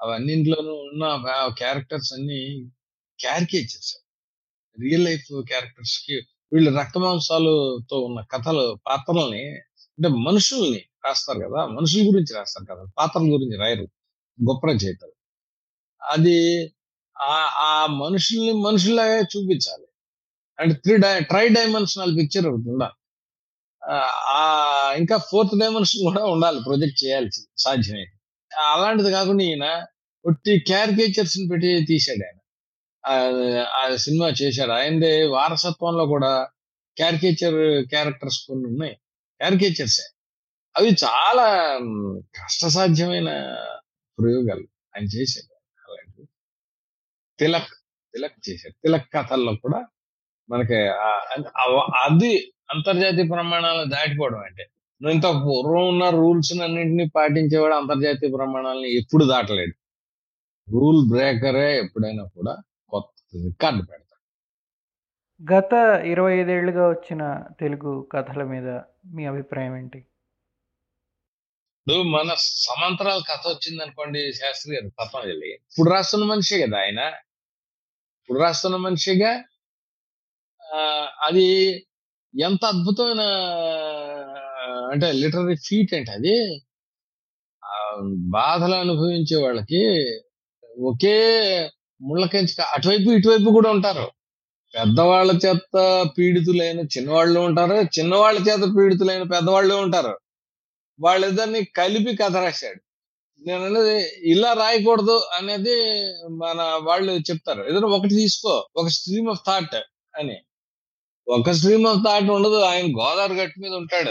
అవన్నింటిలోనూ 0.00 0.74
ఉన్న 0.84 1.04
క్యారెక్టర్స్ 1.56 2.12
అన్ని 2.12 2.40
క్యారికేచర్స్ 3.18 3.92
రియల్ 4.78 5.04
లైఫ్ 5.04 5.28
క్యారెక్టర్స్కి 5.48 6.16
వీళ్ళు 6.52 6.70
రక్తమాంసాలతో 6.80 7.96
ఉన్న 8.00 8.20
కథలు 8.32 8.64
పాత్రల్ని 8.86 9.44
అంటే 9.98 10.08
మనుషుల్ని 10.26 10.82
రాస్తారు 11.04 11.40
కదా! 11.40 11.60
మనుషుల 11.68 12.02
గురించి 12.10 12.32
రాస్తారు 12.34 12.66
కదా! 12.66 12.84
పాత్రల 12.98 13.26
గురించి 13.34 13.56
రాయరు. 13.58 13.86
గొప్ప 14.38 14.62
రచయితలు. 14.66 15.14
అది 16.02 16.38
ఆ 17.16 17.36
ఆ 17.66 17.72
మనుషుల్ని 18.02 18.52
మనుషులాగా 18.62 19.18
చూపించాలి. 19.32 19.86
అంటే 20.58 20.74
three 20.76 20.94
die 20.98 21.12
try 21.22 21.46
dimensional 21.50 22.12
picture 22.18 22.46
ఒకటి 22.46 22.68
ఉండాలి. 22.74 22.96
ఇంకా 24.96 25.16
ఫోర్త్ 25.16 25.58
డైమెన్షన్ 25.58 26.02
కూడా 26.02 26.24
ఉండాలి 26.24 26.60
ప్రొజెక్ట్ 26.66 27.04
చేయాల్సి 27.04 27.40
సాధ్యమైంది 27.58 28.12
అలాంటిది 28.58 29.10
కాకుండా 29.10 29.44
ఈయన 29.44 29.86
ఒట్టి 30.24 30.58
క్యారికేచర్స్ 30.58 31.38
పెట్టి 31.50 31.84
తీసాడు 31.88 32.26
ఆయన. 32.26 32.38
ఆ- 33.66 33.96
సినిమా 33.96 34.28
చేశాడు. 34.28 34.70
ఆయనదే 34.70 35.26
వారసత్వంలో 35.26 36.06
కూడా 36.06 36.48
క్యారికేచర్ 36.96 37.88
క్యారెక్టర్స్ 37.88 38.46
కొన్ని 38.46 38.66
ఉన్నాయి. 38.66 38.94
క్యారికేచర్స్. 39.40 40.00
అవి 40.76 40.88
చాలా 40.88 41.78
కష్టసాధ్యమైన 42.18 43.24
ప్రయోగాలు 44.18 44.68
ఆయన 44.96 45.04
చేశాడు 45.04 45.54
అలాంటివి. 45.88 46.28
తిలక్ 47.38 47.68
తిలక్ 48.14 48.50
చేశాడు. 48.50 48.72
తిలక్ 48.72 49.12
కథల్లో 49.14 49.54
కూడా 49.54 49.86
మనకి 50.50 50.76
అది 51.98 52.52
అంతర్జాతీయ 52.74 53.28
ప్రమాణాలను 53.28 53.90
దాటిపోవడం 53.90 54.40
అంటే. 54.40 54.64
ఇంత 55.00 55.26
పూర్వం 55.44 55.88
ఉన్న 55.88 56.10
రూల్స్ 56.10 56.52
అన్నింటినీ 56.62 57.08
పాటించేవాడు 57.16 57.74
అంతర్జాతీయ 57.74 58.30
ప్రమాణాలను 58.36 58.86
ఎప్పుడు 59.00 59.24
దాటలేడు. 59.24 59.74
రూల్ 60.68 61.08
బ్రేకరే 61.10 61.76
ఎప్పుడైనా 61.78 62.24
కూడా 62.36 62.52
కొత్త 62.92 63.08
రికార్డు 63.44 63.82
పెడతాడు. 63.82 64.08
గత 65.40 65.72
ఇరవై 66.04 66.32
ఐదేళ్ళుగా 66.34 66.88
వచ్చిన 66.88 67.22
తెలుగు 67.60 68.08
కథల 68.12 68.42
మీద 68.44 68.68
మీ 69.06 69.26
అభిప్రాయం 69.26 69.76
ఏంటి? 69.76 70.00
ఇప్పుడు 71.86 72.02
మన 72.08 72.34
సమాంతరాల 72.38 73.20
కథ 73.30 73.48
వచ్చింది 73.48 73.82
అనుకోండి 73.82 74.32
శాస్త్రి 74.32 74.74
గారు 74.74 74.88
పతంజలి 75.00 75.48
ఇప్పుడు 75.52 75.90
రాస్తున్న 75.90 76.24
మనిషే 76.24 76.66
కదా 76.66 76.78
ఆయన. 76.78 77.00
ఇప్పుడు 78.18 78.38
రాస్తున్న 78.38 78.76
మనిషిగా 78.76 79.32
ఆ, 80.62 80.80
అది 81.22 81.46
ఎంత 82.40 82.64
అద్భుతమైన 82.64 83.20
అంటే 84.92 85.12
లిటరీ 85.12 85.54
ఫీట్ 85.56 85.94
అంటే 85.94 86.12
అది. 86.12 86.60
బాధలు 88.12 88.74
అనుభవించే 88.74 89.42
వాళ్ళకి 89.42 90.20
ఒకే 90.80 91.16
ముళ్ళకంచి 92.02 92.62
అటువైపు 92.62 93.10
ఇటువైపు 93.10 93.50
కూడా 93.50 93.70
ఉంటారు. 93.70 94.10
పెద్దవాళ్ళ 94.74 95.40
చేత 95.46 96.06
పీడితులైన 96.18 96.80
చిన్నవాళ్ళు 96.80 97.40
ఉంటారు 97.40 97.74
చిన్నవాళ్ళ 97.74 98.48
చేత 98.48 98.76
పీడితులైన 98.76 99.22
పెద్దవాళ్ళు 99.22 99.74
ఉంటారు. 99.74 100.18
వాళ్ళిద్దరిని 101.00 101.64
కలిపి 101.64 102.16
కథ 102.16 102.36
రాశాడు. 102.36 102.80
నేను 103.46 103.64
అనేది 103.64 104.08
ఇలా 104.30 104.52
రాయకూడదు 104.52 105.22
అనేది 105.38 106.02
మన 106.28 106.80
వాళ్ళు 106.82 107.12
చెప్తారు. 107.12 107.62
ఏదైనా 107.68 107.86
ఒకటి 107.86 108.14
తీసుకో 108.14 108.68
ఒక 108.76 108.88
స్ట్రీమ్ 108.88 109.28
ఆఫ్ 109.28 109.40
థాట్ 109.46 109.74
అని. 110.18 110.36
ఒక 111.28 111.50
స్ట్రీమ్ 111.50 111.86
ఆఫ్ 111.86 111.98
థాట్ 112.04 112.24
ఉండదు. 112.24 112.58
ఆయన 112.60 112.86
గోదావరి 112.86 113.34
గట్టు 113.34 113.60
మీద 113.60 113.72
ఉంటాడు. 113.72 114.10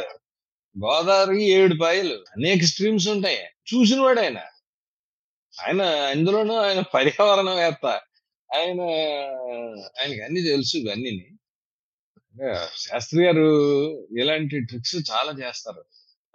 గోదావరికి 0.85 1.43
ఏడు 1.43 1.75
పాయలు 1.81 2.15
అనేక 2.15 2.63
స్ట్రీమ్స్ 2.63 3.07
ఉంటాయి. 3.07 3.37
చూసినవాడు 3.71 4.19
ఆయన 4.21 4.37
ఆయన 5.61 5.81
అందులోనూ 5.81 6.55
ఆయన 6.55 6.79
పర్యావరణవేత్త 6.79 7.85
ఆయన 8.55 8.81
ఆయనకి 9.99 10.21
అన్ని 10.21 10.41
తెలుసు 10.41 10.77
ఇవన్నీ 10.77 11.27
శాస్త్రి 12.77 13.25
గారు 13.25 13.47
ఇలాంటి 14.19 14.59
ట్రిక్స్ 14.65 14.95
చాలా 15.11 15.31
చేస్తారు. 15.31 15.83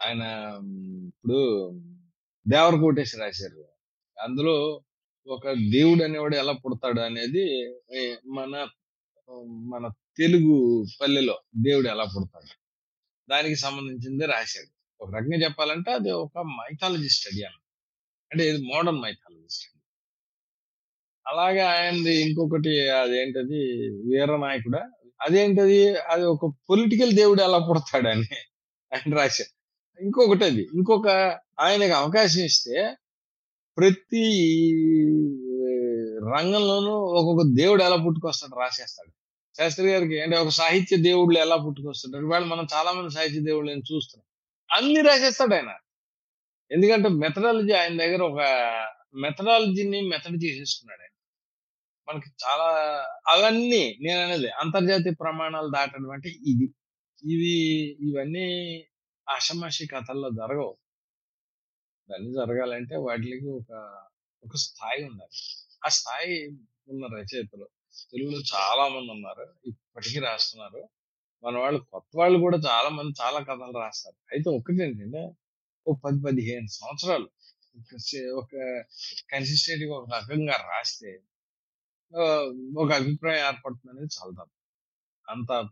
ఆయన 0.03 0.23
ఇప్పుడు 1.07 1.41
దేవర 2.49 2.75
కోటేశ్వర 2.81 3.23
రాశారు. 3.23 3.65
అందులో 4.23 4.83
ఒక 5.29 5.51
దేవుడు 5.53 6.05
అనేవాడు 6.05 6.37
ఎలా 6.37 6.53
పుడతాడు 6.53 7.01
అనేది 7.01 7.47
మన 8.27 8.69
మన 9.73 9.91
తెలుగు 10.19 10.85
పల్లెలో 11.01 11.41
దేవుడు 11.57 11.89
ఎలా 11.89 12.05
పుడతాడు? 12.05 12.53
దానికి 13.31 13.57
సంబంధించింది 13.57 14.27
రాశాడు. 14.27 14.71
ఒక 15.05 15.15
రకంగా 15.15 15.39
చెప్పాలంటే 15.45 15.91
అది 15.93 16.11
ఒక 16.11 16.39
మైథాలజీ 16.39 17.09
స్టడీ 17.09 17.43
అన్న 17.43 17.59
అంటే 18.33 18.49
ఇది 18.49 18.59
మోడర్న్ 18.67 19.01
మైథాలజీ 19.01 19.49
స్టడీ 19.51 19.81
అలాగే 21.27 21.61
ఆయనది 21.61 22.15
ఇంకొకటి 22.15 22.91
అదేంటది? 22.91 23.63
వీరనాయకుడ 24.09 24.77
అదేంటది? 25.23 25.97
అది 25.97 26.25
ఒక 26.25 26.55
పొలిటికల్ 26.71 27.13
దేవుడు 27.13 27.43
ఎలా 27.43 27.59
పుడతాడని 27.59 28.37
ఆయన 28.93 29.15
రాశారు 29.15 29.53
ఇంకొకటి 30.03 30.45
అది 30.45 30.63
ఇంకొక 30.75 31.09
ఆయనకు 31.61 31.93
అవకాశం 31.93 32.41
ఇస్తే 32.41 32.97
ప్రతి 33.79 34.25
రంగంలోనూ 36.35 36.93
ఒక్కొక్క 37.19 37.43
దేవుడు 37.57 37.83
ఎలా 37.83 37.97
పుట్టుకొస్తాడు 37.97 38.61
రాసేస్తాడు. 38.61 39.13
శాస్త్రి 39.57 39.89
గారికి 39.89 40.21
అంటే 40.21 40.37
ఒక 40.37 40.49
సాహిత్య 40.49 40.97
దేవుళ్ళు 40.97 41.39
ఎలా 41.39 41.57
పుట్టుకొస్తుంటారు 41.57 42.25
ఇవాళ 42.25 42.45
మనం 42.45 42.67
చాలా 42.75 42.93
మంది 42.93 43.15
సాహిత్య 43.15 43.41
దేవుళ్ళని 43.41 43.83
చూస్తున్నాం. 43.95 44.25
అన్ని 44.79 45.09
రాసేస్తాడు 45.09 45.55
ఆయన. 45.55 45.75
ఎందుకంటే 46.73 47.09
మెథడాలజీ 47.09 47.73
ఆయన 47.73 47.99
దగ్గర 47.99 48.23
ఒక 48.23 48.41
మెథడాలజీని 49.15 50.01
మెథడ్ 50.01 50.45
చేసేసుకున్నాడు 50.45 51.01
ఆయన. 51.01 51.11
మనకి 52.09 52.31
చాలా 52.47 52.65
అవన్నీ 53.29 53.99
నేను 54.01 54.25
అనేది 54.25 54.49
అంతర్జాతీయ 54.49 55.13
ప్రమాణాలు 55.13 55.71
దాటడం 55.71 56.11
అంటే 56.11 56.29
ఇది. 56.29 56.75
ఇది 57.33 57.59
ఇవన్నీ 58.01 58.85
ఆషమాషి 59.29 59.87
కథల్లో 59.87 60.31
జరగవు. 60.31 60.77
ఇవన్నీ 62.09 62.33
జరగాలంటే 62.33 62.97
వాటికి 62.97 63.49
ఒక 63.49 64.03
ఒక 64.45 64.57
స్థాయి 64.57 65.05
ఉండాలి. 65.05 65.39
ఆ 65.85 65.89
స్థాయి 65.89 66.49
ఉన్న 66.89 67.07
రచయితలు 67.07 67.69
తెలుగులో 68.13 68.39
చాలా 68.39 68.89
మంది 68.89 69.11
ఉన్నారు. 69.11 69.55
ఇప్పటికీ 69.67 70.19
రాస్తున్నారు. 70.21 70.89
మన 71.45 71.59
వాళ్ళు 71.59 71.81
కొత్త 71.81 72.09
వాళ్ళు 72.17 72.39
కూడా 72.39 72.59
చాలా 72.59 72.89
మంది 72.89 73.15
చాలా 73.23 73.41
కథలు 73.41 73.79
రాస్తారు. 73.79 74.17
అయితే 74.33 74.51
ఒకటి 74.51 74.83
ఏంటంటే 74.83 75.31
ఓ 75.89 75.95
పది 75.95 76.21
పదిహేను 76.27 76.67
సంవత్సరాలు 76.67 77.31
ఒక 78.33 78.49
కన్సిస్టెంట్గా 79.31 79.95
ఒక 79.95 80.09
రకంగా 80.15 80.53
రాస్తే 80.53 81.23
ఒక 82.79 82.93
అభిప్రాయం 82.93 83.47
ఏర్పడుతుంది 83.47 83.99
అనేది 83.99 84.15
చాలా 84.21 84.45
తప్పు. 84.45 84.57
అంత 85.31 85.69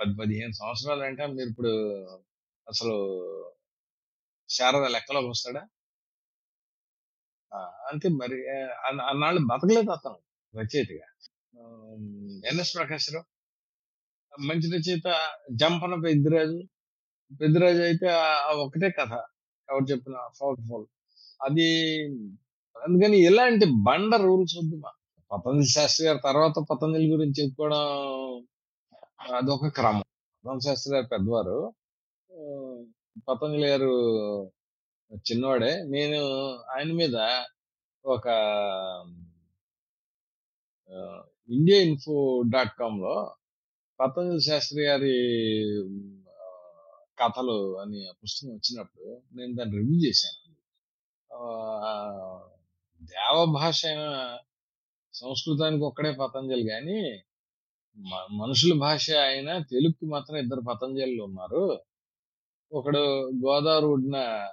పది 0.00 0.14
పదిహేను 0.14 0.52
సంవత్సరాలు 0.52 1.02
అంటే 1.02 1.26
మీరు 1.26 1.48
ఇప్పుడు 1.48 1.68
అసలు 2.68 3.52
శారద 4.48 4.84
లెక్కలోకి 4.84 5.26
వస్తాడా? 5.26 5.68
ఆ, 7.54 7.88
అంతే 7.92 8.08
మరి 8.08 8.48
అన్న- 8.60 9.04
అన్నాళ్ళు 9.04 9.40
బతకలేదు 9.46 9.90
అతను 9.90 10.18
రచయితగా. 10.58 11.29
ఎన్ఎస్ 12.46 12.74
ప్రకాశ్రావు. 12.74 13.24
మంచి 14.40 14.66
రచయిత 14.76 15.08
జంపన 15.52 15.94
పెద్దిరాజు. 16.00 16.60
పెద్దిరాజు 17.40 17.82
అయితే 17.82 18.06
ఒకటే 18.54 18.90
కథ. 18.90 19.12
ఎవరు 19.70 19.84
చెప్పిన 19.84 20.14
ఫౌల్ 20.36 20.56
ఫౌల్ 20.68 20.86
అది 21.42 21.66
అందుకని 22.84 23.16
ఇలాంటి 23.18 23.66
బండ 23.82 24.14
రూల్స్ 24.14 24.56
వద్దు 24.56 24.76
మా. 24.76 24.90
పతంజలి 25.36 25.68
శాస్త్రి 25.68 26.06
గారి 26.06 26.18
తర్వాత 26.24 26.54
పతంజలి 26.70 27.06
గురించి 27.12 27.42
చెప్పుకోవడం 27.42 27.82
అదొక 29.34 29.66
క్రమం. 29.68 30.00
పతంజలి 30.00 30.62
శాస్త్రి 30.62 30.94
గారు 30.94 31.06
పెద్దవారు. 31.06 31.74
పతంజలి 33.28 33.68
గారు 33.68 33.90
చిన్నవాడే. 35.14 35.72
నేను 35.82 36.20
ఆయన 36.76 36.92
మీద 36.92 37.16
ఒక 38.04 38.26
ఇండియా 41.50 41.82
ఇన్ఫో 41.82 42.42
డాట్ 42.42 42.78
కామ్లో 42.78 43.34
పతంజలి 44.00 44.40
శాస్త్రి 44.40 44.82
గారి 44.82 45.14
కథలు 47.18 47.80
అని 47.80 48.08
ఆ 48.08 48.12
పుస్తకం 48.22 48.52
వచ్చినప్పుడు 48.52 49.22
నేను 49.34 49.54
దాన్ని 49.54 49.76
రివ్యూ 49.76 50.08
చేశాను. 50.08 50.54
దేవ 53.04 53.44
భాష 53.44 53.86
అయిన 53.86 54.38
సంస్కృతానికి 55.14 55.84
ఒక్కడే 55.84 56.12
పతంజలి 56.12 56.68
కానీ 56.68 57.22
మ- 57.96 58.36
మనుషుల 58.36 58.78
భాష 58.78 59.10
అయిన 59.10 59.58
తెలుగుకి 59.58 60.06
మాత్రం 60.06 60.36
ఇద్దరు 60.36 60.60
పతంజలిలు 60.60 61.22
ఉన్నారు. 61.22 61.80
ఒకడు 62.72 63.30
గోదావరి 63.30 63.86
ఒడిన 63.86 64.48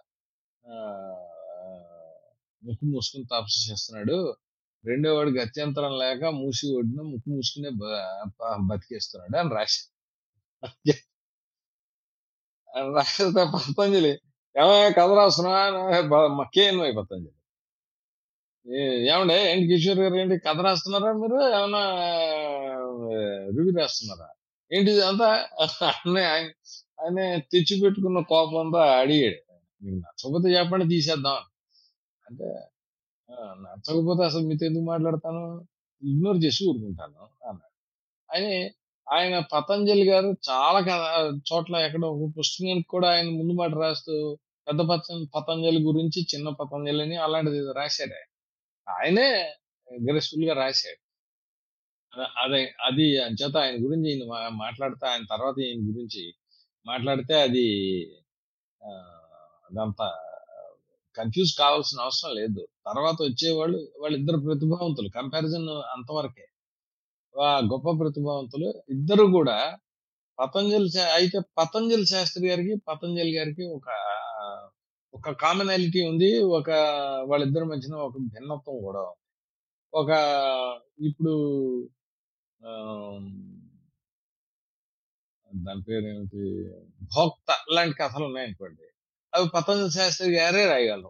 ముక్కు 2.64 2.86
మూసుకుని 2.86 3.24
తపస్సు 3.24 3.72
చేస్తున్నాడు. 3.72 4.36
రెండో 4.88 5.16
వాడు 5.16 5.30
గత్యంతరం 5.30 6.00
లేక 6.00 6.24
మూసి 6.26 6.76
ఒడిన 6.76 7.02
ముక్కు 7.02 7.30
మూసుకునే 7.30 7.70
బతికేస్తున్నాడు 8.62 9.38
అని 9.38 9.56
రాసి. 9.56 9.94
అని 12.76 12.94
పతంజలి 13.46 14.10
ఏమయ్యా 14.60 14.90
కథ 14.90 15.10
రాస్తున్నా 15.12 16.44
కేఎన్వై 16.44 16.92
పతంజలి. 16.92 17.32
ఏమండే? 19.10 19.52
ఏంటి 19.52 19.68
కిషోర్ 19.68 20.00
గారు 20.00 20.16
ఏంటి 20.16 20.38
కథ 20.38 20.60
రాస్తున్నారా 20.62 21.14
మీరు? 21.14 21.58
ఏమన్నా 21.58 21.80
రివ్యూ 23.58 23.74
రాస్తున్నారా? 23.74 24.30
ఏంటి 24.74 25.02
అంతా 25.02 25.48
ఆయన 25.62 26.20
ఆయన 27.02 27.40
తెచ్చి 27.52 27.82
పెట్టుకున్న 27.82 28.20
అడిగాడు. 29.00 29.54
మీకు 29.84 29.96
నచ్చకపోతే 29.96 30.48
చెప్పండి 30.50 30.88
తీసేద్దాం 30.88 31.38
అంటే 32.30 32.62
"ఆ, 33.32 33.54
నచ్చకపోతే 33.54 34.26
అసలు 34.26 34.42
మీతో 34.42 34.66
ఎందుకు 34.66 34.84
మాట్లాడతాను? 34.84 35.68
ఇగ్నోర్ 36.04 36.38
చేసి 36.44 36.66
ఊరుకుంటాను 36.70 37.48
అన్నాడు. 37.50 37.78
ఆయన 38.34 38.70
ఆయన 39.14 39.40
పతంజలి 39.40 40.06
గారు 40.06 40.36
చాలా 40.50 40.80
కథ 40.82 41.34
చోట్ల 41.54 41.76
ఎక్కడో 41.76 42.12
ఒక 42.12 42.32
పుస్తకానికి 42.40 42.88
కూడా 42.88 43.12
ఆయన 43.12 43.30
ముందు 43.30 43.54
మాట 43.54 43.70
రాస్తూ 43.74 44.38
పెద్ద 44.68 44.82
పతం 44.82 45.28
పతంజలి 45.36 45.80
గురించి 45.84 46.28
చిన్న 46.36 46.50
పతంజలి 46.50 47.04
అని 47.04 47.16
అలాంటిది 47.16 47.58
ఏదో 47.58 47.72
రాశాడు 47.72 48.14
ఆయనే. 48.92 49.54
గ్రేస్ఫుల్గా 50.10 50.54
రాశాడు. 50.54 51.08
అద- 52.20 52.34
అదే 52.38 52.74
అది 52.84 53.24
అంచేత 53.24 53.58
ఆయన 53.58 53.76
గురించి 53.76 54.12
ఈయన 54.12 54.30
మా- 54.30 54.50
మాట్లాడితే 54.50 55.08
ఆయన 55.08 55.26
తర్వాత 55.30 55.60
ఈయన 55.60 55.80
గురించి 55.80 56.34
మాట్లాడితే 56.86 57.42
అది 57.42 57.68
అదంతా 59.66 60.27
కన్ఫ్యూజ్ 61.20 61.52
కావాల్సిన 61.62 62.00
అవసరం 62.06 62.32
లేదు. 62.40 62.62
తర్వాత 62.88 63.18
వచ్చేవాళ్ళు 63.30 63.80
వాళ్ళిద్దరు 64.04 64.40
ప్రతిభావంతులు. 64.48 65.10
కంపారిజన్ 65.20 65.68
అంతవరకే. 65.96 66.46
గొప్ప 67.72 67.88
ప్రతిభావంతులు 68.02 68.68
ఇద్దరు 68.96 69.26
కూడా 69.38 69.58
పతంజలి 70.40 70.88
అయితే 71.18 71.38
పతంజలి 71.60 72.06
శాస్త్రి 72.14 72.46
గారికి, 72.50 72.74
పతంజలి 72.90 73.32
గారికి 73.38 73.66
ఒక 73.78 73.88
ఒక 75.14 75.30
కామనాలిటీ 75.44 76.02
ఉంది. 76.12 76.30
ఒక 76.60 76.70
వాళ్ళిద్దరి 77.32 77.66
మధ్యన 77.72 77.96
ఒక 78.08 78.18
భిన్నత్వం 78.34 78.78
కూడా 78.88 79.04
ఒక 79.94 80.12
ఇప్పుడు 81.10 81.34
దాని 85.52 85.82
పేరు 85.88 86.06
ఏమిటి 86.08 86.44
'భోక్త' 87.08 87.58
లాంటి 87.76 87.96
కథలు 88.02 88.26
ఉన్నాయనుకోండి. 88.30 88.86
అవి 89.34 89.48
పతంజలి 89.54 89.92
శాస్త్రి 89.92 90.30
గారే 90.36 90.64
రాయగలరు. 90.66 91.10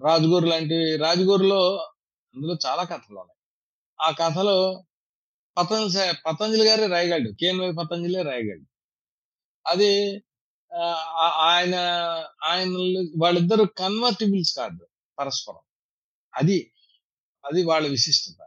'రాజుగారు' 0.00 0.48
లాంటివి 0.48 0.96
రాజగూరులో 0.96 1.60
అందులో 2.34 2.54
చాలా 2.66 2.82
కథలు 2.84 3.18
ఉన్నాయి 3.18 3.38
ఆ 3.98 4.08
కథలో 4.20 4.56
పతంజలి 5.56 5.94
పతంజలి 6.26 6.64
గారే 6.68 6.86
రాయగలడు. 6.86 7.30
కేన్వై 7.40 7.70
పతంజలి 7.72 8.20
రాయగలడు. 8.22 8.66
అది 9.66 9.90
ఆయన 11.48 11.74
ఆ 11.88 12.06
ఆయన 12.50 12.72
వాళ్ళిద్దరు 13.22 13.64
కన్వర్టిబుల్స్ 13.80 14.52
కాదు 14.58 14.84
పరస్పరం. 15.18 15.62
అది. 16.34 16.58
అది 17.44 17.60
వాళ్ళ 17.64 17.86
విశిష్టత. 17.88 18.38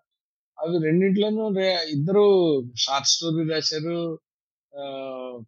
అవి 0.57 0.77
రెండింటిలోనూ 0.85 1.45
ఇద్దరు 1.95 2.25
షార్ట్ 2.77 3.09
స్టోరీ 3.09 3.43
రాశారు. 3.51 3.99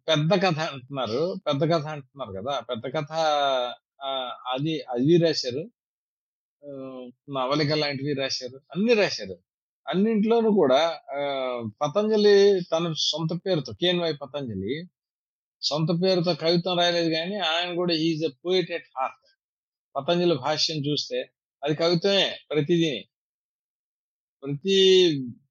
పెద్ద 0.08 0.32
కథ 0.44 0.58
అంటున్నారు. 0.72 1.20
పెద్ద 1.46 1.62
కథ 1.72 1.86
అంటున్నారు 1.94 2.32
కదా 2.38 2.54
పెద్ద 2.60 2.84
కథ 2.96 3.12
అది 4.52 4.74
అది 4.94 5.16
రాశారు. 5.24 5.62
నవలిక 7.36 7.72
లాంటివి 7.72 8.14
రాశారు. 8.14 8.58
అన్ని 8.74 8.94
రాశారు. 8.94 9.36
అన్నింట్లోనూ 9.86 10.50
కూడా 10.50 10.80
పతంజలి 11.82 12.34
తన 12.72 12.92
సొంత 13.10 13.32
పేరుతో 13.46 13.72
కేన్వై 13.80 14.12
పతంజలి' 14.22 14.76
సొంత 15.62 15.90
పేరుతో 16.02 16.32
కవిత్వం 16.34 16.76
రాయలేదు 16.78 17.10
కానీ 17.14 17.36
ఆయన 17.52 17.70
కూడా 17.74 17.94
is 18.08 18.22
a 18.24 18.30
a 18.30 18.34
poet 18.44 18.70
at 18.70 18.88
heart. 18.98 19.26
Patanjali 19.96 20.36
భాష్యం 20.44 20.78
చూస్తే 20.86 21.18
అది 21.62 21.74
కవిత్వమే 21.74 22.28
ప్రతిదీ 22.50 22.92
ప్రతి, 24.42 24.76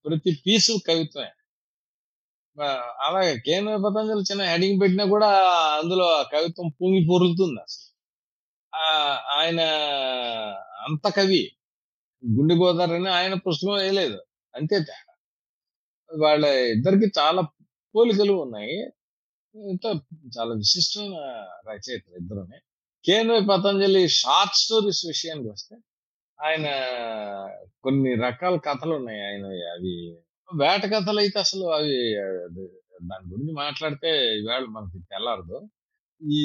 ప్రతి 0.06 0.32
పీసు 0.46 0.74
కవిత్వమే. 0.88 1.32
అలాగే 3.06 3.34
కేంద్ర 3.46 3.74
పతంజలి' 3.86 4.26
చిన్న 4.30 4.44
హెడింగ్ 4.44 4.80
పెట్టినా 4.82 5.04
కూడా 5.06 5.30
అందులో 5.80 6.08
కవిత్వం 6.34 6.68
పొంగి 6.80 7.02
పొరులుతుంది 7.10 7.60
అసలు 7.62 7.88
ఆయన 9.36 9.62
అంత 10.88 11.06
కవి. 11.18 11.42
'గుండె 12.24 12.56
గోదావరి' 12.56 13.12
ఆయన 13.18 13.36
పుస్తకం 13.48 13.76
వేయలేదు. 13.76 14.20
అంతే 14.54 14.78
తేడా. 14.82 15.14
వాళ్ళ 16.10 16.44
ఇద్దరికి 16.74 17.08
చాలా 17.20 17.42
పోలికలు 17.96 18.34
ఉన్నాయి. 18.46 18.78
ఇంత 19.56 19.86
చాలా 20.36 20.54
విశిష్టమైన 20.56 21.18
రచయితలు 21.70 22.16
ఇద్దరుని. 22.22 22.60
కేంద్ర 23.06 23.38
పతంజలి' 23.52 24.06
షార్ట్ 24.20 24.58
స్టోరీస్ 24.64 25.04
విషయానికొస్తే 25.08 25.76
ఆయన 26.40 26.68
కొన్ని 27.84 28.12
రకాల 28.26 28.56
కథలు 28.68 28.94
ఉన్నాయి 28.96 29.22
ఆయన 29.28 29.46
అవి 29.74 29.94
వేట 30.52 30.84
కథలు 30.94 31.20
అయితే 31.20 31.38
అసలు 31.40 31.66
అవి 31.76 31.96
దాని 33.04 33.26
గురించి 33.32 33.54
మాట్లాడితే 33.56 34.10
ఈవేళ 34.38 34.66
మనకి 34.70 35.00
తెల్లారదు. 35.12 35.58
ఈ 36.22 36.42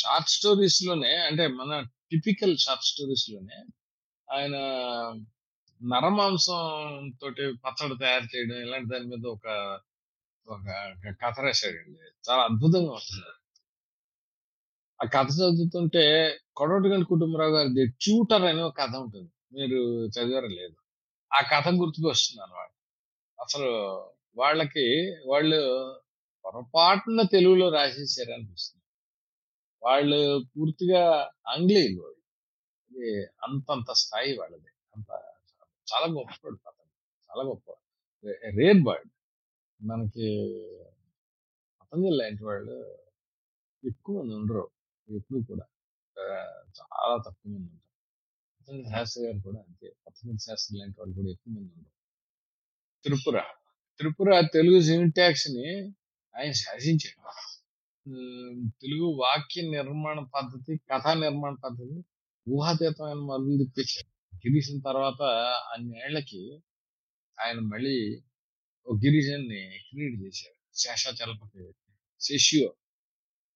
షార్ట్ 0.00 0.30
స్టోరీస్లోనే 0.30 1.12
అంటే 1.26 1.44
మన 1.54 1.72
టిపికల్ 2.12 2.54
షార్ట్ 2.58 2.84
స్టోరీస్లోనే 2.84 3.58
ఆయన 4.28 4.56
నరమాంసం 5.80 6.62
తోటి 7.20 7.44
పచ్చడి 7.64 7.96
తయారు 8.00 8.26
చేయడం 8.32 8.58
ఇలాంటి 8.66 8.88
దాని 8.92 9.06
మీద 9.06 9.24
ఒక 9.28 9.46
ఒక 10.48 10.66
కథ 11.22 11.36
రాశాడండి. 11.40 11.98
చాలా 12.24 12.42
అద్భుతంగా 12.44 12.92
ఉంటుంది. 12.92 13.30
ఆ 15.00 15.04
కథ 15.14 15.28
చదువుతుంటే 15.38 16.04
కొడవటిగంటి 16.56 17.06
కుటుంబరావు 17.06 17.52
గారి 17.54 17.70
'ట్యూటర్' 17.96 18.46
అనే 18.46 18.62
ఒక 18.62 18.76
కథ 18.80 18.94
ఉంటుంది. 18.96 19.28
మీరు 19.52 19.80
చదివారా 20.08 20.50
లేదు 20.54 20.76
ఆ 21.30 21.40
కథ 21.52 21.68
గుర్తుకొస్తుందన్నమాట. 21.80 22.70
అసలు 23.40 23.70
వాళ్ళకి 24.36 24.86
వాళ్ళు 25.26 25.60
పొరపాటున 26.44 27.22
తెలుగులో 27.22 27.70
రాసేసారనిపిస్తుంది. 27.70 28.84
వాళ్ళు 29.82 30.44
పూర్తిగా 30.56 31.30
ఆంగ్లేయులు. 31.48 32.02
అది 32.02 33.24
అంతంత 33.24 33.92
స్థాయి 33.92 34.38
వాళ్ళది. 34.38 34.68
అంత 34.96 35.06
చాలా 35.90 36.06
గొప్పవాడు 36.06 36.56
పతంజలి. 36.56 36.94
చాలా 37.30 37.48
గొప్ప 37.48 37.70
రే 38.24 38.32
రేర్ 38.32 38.82
బర్డ్. 38.82 39.10
మనకి 39.82 40.26
పతంజలి 41.80 42.16
లాంటి 42.16 42.44
వాళ్ళు 42.44 42.98
ఎక్కువ 43.86 44.22
మంది 44.22 44.34
ఉండరు. 44.34 44.68
ఎప్పుడు 45.08 45.38
కూడా. 45.38 45.66
చాలా 46.80 47.16
తక్కువ 47.16 47.52
మంది 47.52 47.72
ఉంటారు. 47.72 47.88
పతంజలి 48.60 48.90
శాస్త్రి 48.90 49.24
గారు 49.24 49.42
కూడా 49.42 49.60
అంతే. 49.60 49.88
పతంజలి 50.06 50.38
శాస్త్రి 50.38 50.78
లాంటి 50.78 51.00
వాళ్ళు 51.00 51.14
కూడా 51.14 51.30
ఎక్కువ 51.30 51.52
మంది 51.52 51.72
ఉండరు. 51.74 51.97
'త్రిపుర'. 53.04 53.42
'త్రిపుర' 54.00 54.32
తెలుగు 54.54 54.80
సింటాక్స్‌ని 54.88 55.68
ఆయన 56.34 56.52
శాసించాడు. 56.60 57.20
తెలుగు 58.82 59.06
వాక్య 59.20 59.62
నిర్మాణ 59.70 60.18
పద్ధతి, 60.34 60.72
కథా 60.90 61.12
నిర్మాణ 61.16 61.54
పద్ధతి 61.64 61.98
ఊహాతీతమైన 62.46 63.20
మలుపులు 63.30 63.56
తెప్పించాడు 63.62 64.10
గిరీశన్ 64.42 64.80
తర్వాత 64.82 65.20
అన్నేళ్ళకి 65.72 66.42
ఆయన 67.38 67.58
మళ్ళీ 67.72 67.96
ఒక 68.86 68.96
గిరిజన్ని 69.04 69.60
క్రియేట్ 69.86 70.16
చేశాడు. 70.24 70.56
శేషాచలపతి 70.74 71.64
శిష్యు 72.20 72.64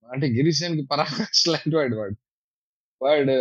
అంటే 0.09 0.27
గిరీశానికి 0.37 0.85
పరాకాష్ట 0.93 1.45
లాంటి 1.51 1.77
వాడు 1.77 1.97
వాడు. 1.97 2.17
వాడు 3.01 3.37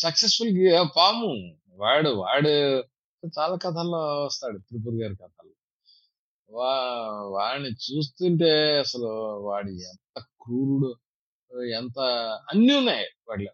సక్సెస్‌ఫుల్ 0.00 0.52
గి 0.58 0.66
పాము. 0.96 1.30
వాడు 1.78 2.10
వాడు 2.22 2.52
చాలా 3.38 3.56
కథల్లో 3.56 4.24
వస్తాడు 4.24 4.58
'త్రిపుర' 4.58 5.02
గారి 5.02 5.16
కథలు 5.16 5.52
వా 6.50 6.72
వాడిని 7.28 7.70
చూస్తుంటే 7.86 8.78
అసలు 8.78 9.10
వాడి 9.42 9.82
ఎంత 9.84 10.20
క్రూరుడు 10.42 10.90
ఎంత 11.74 11.98
అన్నీ 12.50 12.78
ఉన్నాయి 12.78 13.06
వాడిలో. 13.28 13.52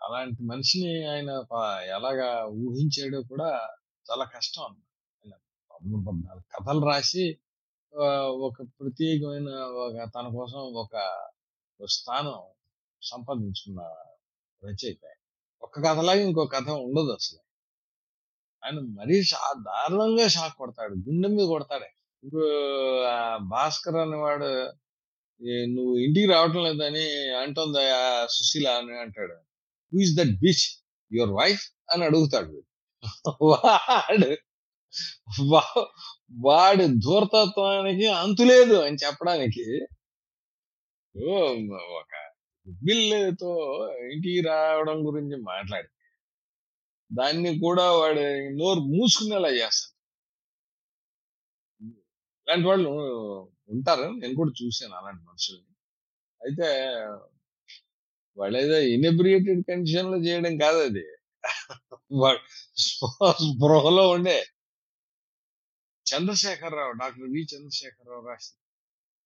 అలాంటి 0.00 0.42
మనిషిని 0.42 1.06
ఆయన 1.06 1.30
ఎలాగా 1.96 2.46
ఊహించాడో 2.46 3.22
కూడా 3.22 3.50
చాలా 4.06 4.24
కష్టం 4.24 4.64
అన్నమాట. 4.64 5.40
కథలు 6.54 6.86
రాసి 6.86 7.24
ఒక 8.40 8.62
ప్రత్యేకమైన 8.80 9.50
ఒక 9.78 10.10
తన 10.16 10.26
కోసం 10.34 10.60
ఒక 10.76 10.94
స్థానం 11.86 12.36
సంపాదించుకున్న 13.02 13.80
రచయిత 14.62 15.04
ఒక 15.62 15.62
ఒక్క 15.62 15.80
కథలాగా 15.80 16.20
ఇంకో 16.20 16.46
కథ 16.46 16.68
ఉండదు 16.70 17.12
అసలు 17.12 17.40
ఆయన 18.66 18.78
మరీ 18.98 19.16
దారుణంగా 19.68 20.26
షాక్ 20.34 20.56
కొడతాడు. 20.58 20.94
గుండె 21.06 21.28
మీద 21.30 21.46
కొడతాడు. 21.48 21.86
ఇప్పుడు 22.24 22.48
'భాస్కర్' 23.50 24.00
అనేవాడు 24.02 24.50
"ఏ 25.40 25.56
నువ్వు 25.74 25.94
ఇంటికి 26.04 26.28
రావటం 26.32 26.62
లేదని 26.68 27.06
అంటుంది 27.42 27.84
సుశీల" 28.36 28.68
అని 28.80 28.94
అంటాడు. 29.04 29.36
"Who 29.92 30.00
is 30.06 30.14
that 30.18 30.34
bitch? 30.44 30.66
Your 31.10 31.34
wife?" 31.40 31.64
అని 31.92 32.04
అడుగుతాడు 32.08 32.56
వాడు 35.50 35.82
వాడి 36.44 36.86
ధూర్తత్వానికి 37.04 38.06
అంతులేదు 38.20 38.76
అని 38.86 38.98
చెప్పడానికి 39.04 39.64
ఒక 41.94 42.12
బిల్లుతో 42.66 43.52
ఇంటికి 44.06 44.40
రావడం 44.48 44.98
గురించి 45.06 45.36
మాట్లాడి 45.44 45.88
దాన్ని 47.10 47.50
కూడా 47.60 47.84
వాడు 47.98 48.22
నోరు 48.58 48.80
మూసుకునేలా 48.92 49.50
చేస్తాడు. 49.58 49.92
ఇలాంటి 52.46 52.66
వాళ్ళు 52.70 52.90
ఉంటారు. 53.74 54.06
నేను 54.20 54.34
కూడా 54.40 54.52
చూసాను 54.60 54.94
అలాంటి 55.00 55.22
మనుషుల్ని. 55.30 55.70
అయితే 56.40 56.68
వాళ్ళేదో 58.38 58.78
కండిషన్లో 59.70 60.18
చేయడం 60.26 60.54
కాదు 60.64 60.80
అది 60.88 61.04
స్పృహలో 63.42 64.04
ఉండే 64.14 64.38
'చంద్రశేఖరరావు' 66.06 66.96
డాక్టర్ 67.00 67.30
వి. 67.32 67.42
చంద్రశేఖరరావు 67.52 68.22
రాసిన 68.28 68.56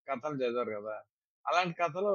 కథలు 0.07 0.37
చదివారు 0.41 0.71
కదా 0.77 0.95
అలాంటి 1.45 1.75
కథలు 1.79 2.11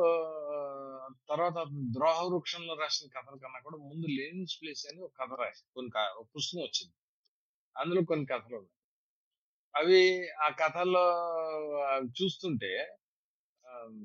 తర్వాత 1.28 1.58
'ద్రోహ 1.90 2.18
వృక్షంలో' 2.26 2.76
రాసిన 2.80 3.06
కథల 3.14 3.36
కన్నా 3.36 3.60
కూడా 3.62 3.78
ముందు 3.84 4.06
'లెనిన్స్ 4.12 4.56
ప్లేస్' 4.60 4.84
అని 4.86 5.00
ఒక 5.02 5.14
కథ 5.20 5.32
రాసి 5.40 5.62
కొన్ని 5.74 5.90
పుస్తకం 6.34 6.62
వచ్చింది. 6.62 6.94
అందులో 7.76 8.02
కొన్ని 8.04 8.26
కథలున్నాయి. 8.26 8.72
అవి 9.74 10.00
ఆ 10.38 10.48
కథల్లో 10.60 11.06
అవి 11.88 12.08
చూస్తుంటే 12.18 12.70
ఆహ్, 13.64 13.96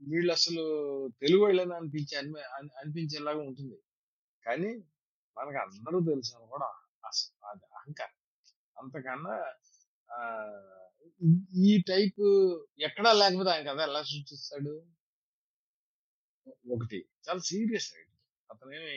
వీళ్ళసలు 0.00 0.64
తెలుగోళ్ళేనా 1.20 1.76
అనిపించే 1.76 2.14
అనిమి 2.20 2.42
అని 2.56 2.70
అనిపించేలాగా 2.80 3.42
ఉంటుంది. 3.42 3.78
కానీ 4.46 4.70
మనకు 5.36 5.58
అందరూ 5.64 5.98
తెలుసని 6.06 6.46
కూడా 6.48 6.68
అసలు 7.04 7.34
అది 7.50 7.66
అహంకారం. 7.76 8.16
అంతకన్నా 8.76 9.36
ఆ 10.08 10.20
ఈ 11.64 11.72
టైప్ 11.88 12.22
ఎక్కడా 12.80 13.10
లేకపోతే 13.12 13.50
ఆయన 13.50 13.64
కథ 13.70 13.80
ఎలా 13.80 14.00
సృష్టిస్తాడు? 14.02 14.74
ఒకటి 16.74 16.98
చాలా 17.26 17.40
సీరియస్ 17.48 17.88
రైటర్. 17.94 18.14
అతనేమి 18.50 18.94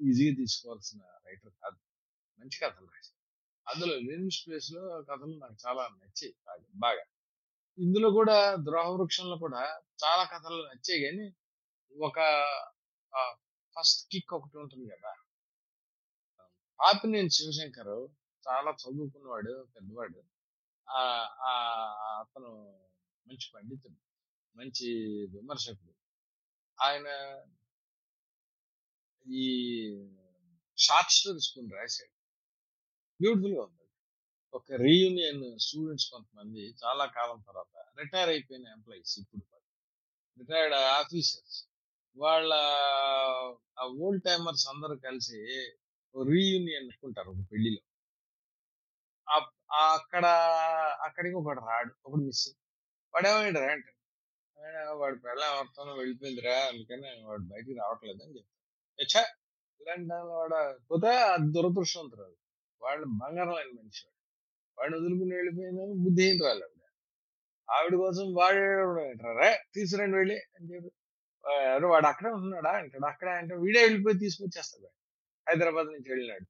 ఈజీగా 0.00 0.34
తీసుకోవాల్సిన 0.36 1.00
రైటర్ 1.26 1.54
కాదు. 1.62 1.78
మంచి 2.38 2.56
కథలు 2.58 2.86
రాశారు. 2.86 3.18
అందులో 3.66 3.94
లిమిస్ 4.08 4.40
ప్లేస్లో 4.46 4.82
కథలు 5.02 5.34
నాకు 5.38 5.56
చాలా 5.66 5.82
నచ్చాయి 6.00 6.32
బాగా 6.46 6.64
బాగా. 6.76 7.04
ఇందులో 7.78 8.08
కూడా 8.10 8.36
'ద్రోహవృక్షంలో' 8.56 9.38
కూడా 9.38 9.62
చాలా 10.04 10.24
కథలు 10.32 10.58
నచ్చాయి 10.70 11.00
కానీ 11.04 11.26
ఒక 11.94 12.18
ఫస్ట్ 13.76 14.02
కిక్ 14.12 14.32
ఒకటి 14.34 14.56
ఉంటుంది 14.58 14.86
కదా 14.94 15.12
పాపినేని 16.80 17.30
శివశంకర్ 17.30 17.94
చాలా 18.46 18.70
చదువుకున్నవాడు, 18.82 19.68
పెద్దవాడు. 19.74 20.20
ఆ 20.88 21.02
అతను 22.20 22.50
మంచి 23.26 23.46
పండితుడు. 23.54 23.98
మంచి 24.56 24.88
విమర్శకుడు. 25.34 25.92
ఆయన 26.78 27.08
ఈ 29.26 29.44
షార్ట్ 30.78 31.10
స్టోరీస్ 31.10 31.54
కొన్ని 31.54 31.72
రాశాడు. 31.74 32.12
బ్యూటిఫుల్‌గా 33.20 33.62
ఉంది. 33.62 33.78
ఒక 34.54 34.72
రీయూనియన్ 34.82 35.58
స్టూడెంట్స్ 35.58 36.10
కొంతమంది 36.10 36.74
చాలా 36.82 37.06
కాలం 37.16 37.38
తర్వాత 37.48 37.74
రిటైర్ 37.98 38.28
అయిపోయిన 38.28 38.66
ఎంప్లాయీస్ 38.68 39.14
ఇప్పుడు 39.18 39.44
రిటైర్డ్ 40.38 40.76
ఆఫీసర్స్. 40.98 41.58
వాళ్ళ 42.16 42.50
ఆ 43.78 43.84
ఓల్డ్ 44.00 44.24
టైమర్స్ 44.24 44.68
అందరూ 44.68 44.96
కలిసి 44.98 45.40
రీయూనియన్ 46.14 46.84
అనుకుంటారు 46.84 47.30
ఒక 47.30 47.42
పెళ్ళిలో. 47.52 47.82
అక్కడ 49.86 50.24
అక్కడికి 51.06 51.36
ఒకడు 51.36 51.60
రాడు. 51.68 51.92
ఒకడు 52.06 52.22
మిస్సింగ్. 52.28 52.58
వాడేమయ్యాడురా 53.14 53.68
అంటాడు. 53.74 53.98
అంటే 54.58 54.70
వాడు 55.00 55.16
పెళ్ళాం 55.24 55.50
ఎవరితోనో 55.54 55.92
వెళ్ళిపోయిందిరా. 56.00 56.56
అందుకని 56.70 57.10
వాడు 57.28 57.44
బయటికి 57.52 57.74
రావట్లేదు 57.80 58.22
అని 58.26 58.34
చెప్తాను 58.36 58.50
ఛ! 58.98 59.16
ఇలాంటి 59.80 60.06
దానిలో 60.08 60.34
వాడు 60.40 60.58
పోతే 60.90 61.10
అది 61.28 61.46
వాళ్ళు 61.54 62.26
వాడు 62.80 63.04
బంగారం 63.22 63.54
లేని 63.58 63.74
మనిషి 63.78 64.02
వాడు. 64.02 64.18
వాడిని 64.78 64.96
వదులుకుని 64.98 65.34
వెళ్ళిపోయిందని 65.40 65.94
బుద్ధిహీనురాలు 66.04 66.64
ఆవిడ. 66.66 66.80
ఆవిడ 67.68 67.94
కోసం 68.04 68.26
వాడు 68.34 68.62
రే 69.40 69.50
తీసుకురండి 69.74 70.16
వెళ్ళి 70.18 70.38
అని 70.56 70.66
చెప్పి 70.72 70.90
వాడు 71.92 72.08
అక్కడే 72.12 72.30
ఉంటున్నాడా 72.36 72.72
అంటాడు. 72.80 73.06
అక్కడే 73.12 73.32
అంటే 73.40 73.54
వీడే 73.64 73.80
వెళ్ళిపోయి 73.86 74.18
తీసుకొచ్చేస్తాడు. 74.24 74.90
హైదరాబాద్ 75.46 75.90
నుంచి 75.94 76.10
వెళ్ళినాడు. 76.12 76.46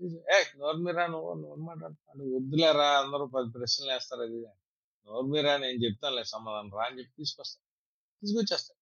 ఏ 0.00 0.06
"ఏయ్! 0.30 0.46
నోరు 0.58 0.78
మీరా 0.78 1.04
నువ్వు 1.06 1.30
నువ్వు 1.34 1.58
మాట్లాడుతున్నాడు. 1.66 2.24
వద్దులేరా 2.34 2.88
అందరూ 2.98 3.24
పది 3.34 3.48
ప్రశ్నలు 3.54 3.90
వేస్తారు 3.92 4.22
అది 4.22 4.36
ఇది 4.38 4.50
నోరు 5.08 5.26
మీరా 5.28 5.52
నేను 5.56 5.78
చెప్తానులే 5.84 6.24
సమాధానం 6.32 6.70
రా 6.76 6.84
అని 6.88 6.98
చెప్పి 6.98 7.14
తీసుకొస్తాను 7.20 7.64
తీసుకొచ్చేస్తాను 8.22 8.80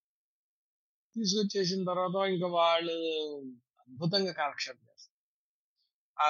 తీసుకొచ్చేసిన 1.15 1.81
తర్వాత 1.91 2.15
ఇంక 2.33 2.45
వాళ్ళు 2.55 2.95
అద్భుతంగా 3.83 4.33
కాలక్షేపం 4.39 4.83
చేస్తారు. 4.89 5.13
ఆ 6.17 6.27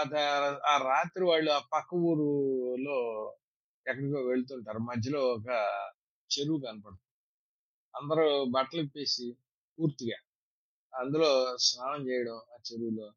ఆ 0.67 0.75
రాత్రి 0.89 1.25
వాళ్ళు 1.25 1.51
ఆ 1.51 1.61
పక్క 1.73 1.89
ఊరులో 2.05 2.97
ఎక్కడికో 3.85 4.21
వెళ్తుంటారు. 4.29 4.79
మధ్యలో 4.91 5.21
ఒక 5.33 5.49
చెరువు 6.29 6.59
కనపడుతుంది. 6.59 7.01
అందరూ 7.93 8.25
బట్టలు 8.55 8.81
ఇప్పేసి 8.81 9.27
పూర్తిగా 9.77 10.17
అందులో 10.93 11.29
స్నానం 11.67 12.01
చేయడం 12.09 12.37
ఆ 12.53 12.57
చెరువులో. 12.67 13.07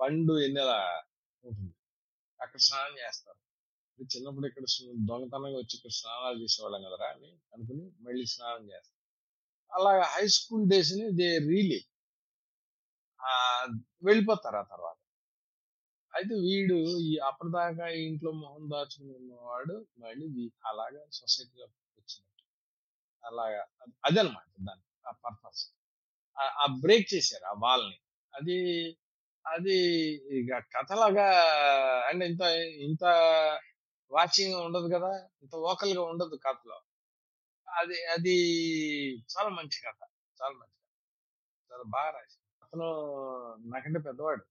పండు 0.00 0.34
ఎన్నెల 0.44 0.72
ఉంటుంది. 1.44 1.74
అక్కడ 2.40 2.60
స్నానం 2.68 2.94
చేస్తారు. 2.98 3.38
చిన్నప్పుడు 4.10 4.46
ఇక్కడ 4.46 4.66
దొంగతనంగా 5.10 5.58
వచ్చి 5.58 5.74
ఇక్కడ 5.78 5.92
స్నానాలు 5.98 6.38
చేసేవాళ్ళం 6.42 6.82
కదరా 6.86 7.08
అని 7.14 7.30
అనుకుని 7.54 7.84
మళ్ళీ 8.06 8.24
స్నానం 8.34 8.64
చేస్తారు. 8.70 8.98
అలాగా 9.72 10.04
హై 10.14 10.24
స్కూల్ 10.36 10.66
డేస్‌ని 10.72 11.06
దే 11.20 11.30
రీలీ 11.48 11.80
వెళ్ళిపోతారు 14.02 14.56
ఆ 14.56 14.66
తర్వాత. 14.70 14.96
అయితే 16.12 16.34
వీడు 16.44 16.76
ఈ 17.04 17.12
అప్పటిదాకా 17.28 17.86
ఇంట్లో 18.02 18.30
మొహం 18.40 18.64
దాచుకుని 18.70 19.12
ఉన్నవాడు 19.18 19.76
మళ్ళీ 19.98 20.26
అలాగా 20.70 21.02
సొసైటీలో 21.18 21.66
వచ్చినట్టు. 21.98 22.42
అలాగా 23.24 23.62
అదనమాట 24.04 24.48
దాని 24.68 24.84
ఆ 25.04 25.12
పర్పస్. 25.24 25.62
ఆ 26.36 26.44
ఆ 26.62 26.66
బ్రేక్ 26.84 27.08
చేశారు 27.14 27.46
ఆ 27.46 27.56
వాల్‌ని. 27.64 27.98
అది 28.32 28.56
అది 29.44 29.76
ఇక 30.36 30.50
కథలాగా 30.74 31.26
అంటే 32.08 32.24
ఇంత 32.28 32.42
ఇంత 32.86 33.04
వాచింగ్ 34.10 34.56
ఉండదు 34.64 34.88
కదా! 34.94 35.10
ఇంత 35.42 35.54
వోకల్‌గా 35.64 36.02
ఉండదు 36.10 36.36
కథలో. 36.44 36.76
అది 37.68 37.96
అది 38.14 38.36
చాలా 39.28 39.50
మంచి 39.58 39.78
కథ. 39.84 40.00
చాలా 40.38 40.54
మంచి 40.54 40.76
కథ. 40.76 40.90
చాలా 41.70 41.84
బాగా 41.94 42.10
రాసి 42.16 42.36
అతను 42.62 42.88
నాకంటే 43.72 44.00
పెద్దవాడు. 44.08 44.44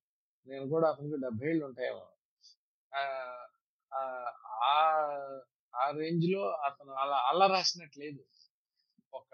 నేను 0.48 0.66
కూడా 0.74 0.88
అతనికి 0.94 1.18
70 1.22 1.50
ఏళ్ళు 1.52 1.64
ఉంటాయేమో. 1.70 2.06
ఆ 2.92 3.02
ఆ 3.92 4.76
ఆ 5.74 5.86
రేంజ్‌లో 5.98 6.44
అతను 6.68 6.94
అలా 7.04 7.18
అలా 7.30 7.46
రాసినట్టు 7.54 7.98
లేదు. 8.00 8.22
ఒక 9.14 9.32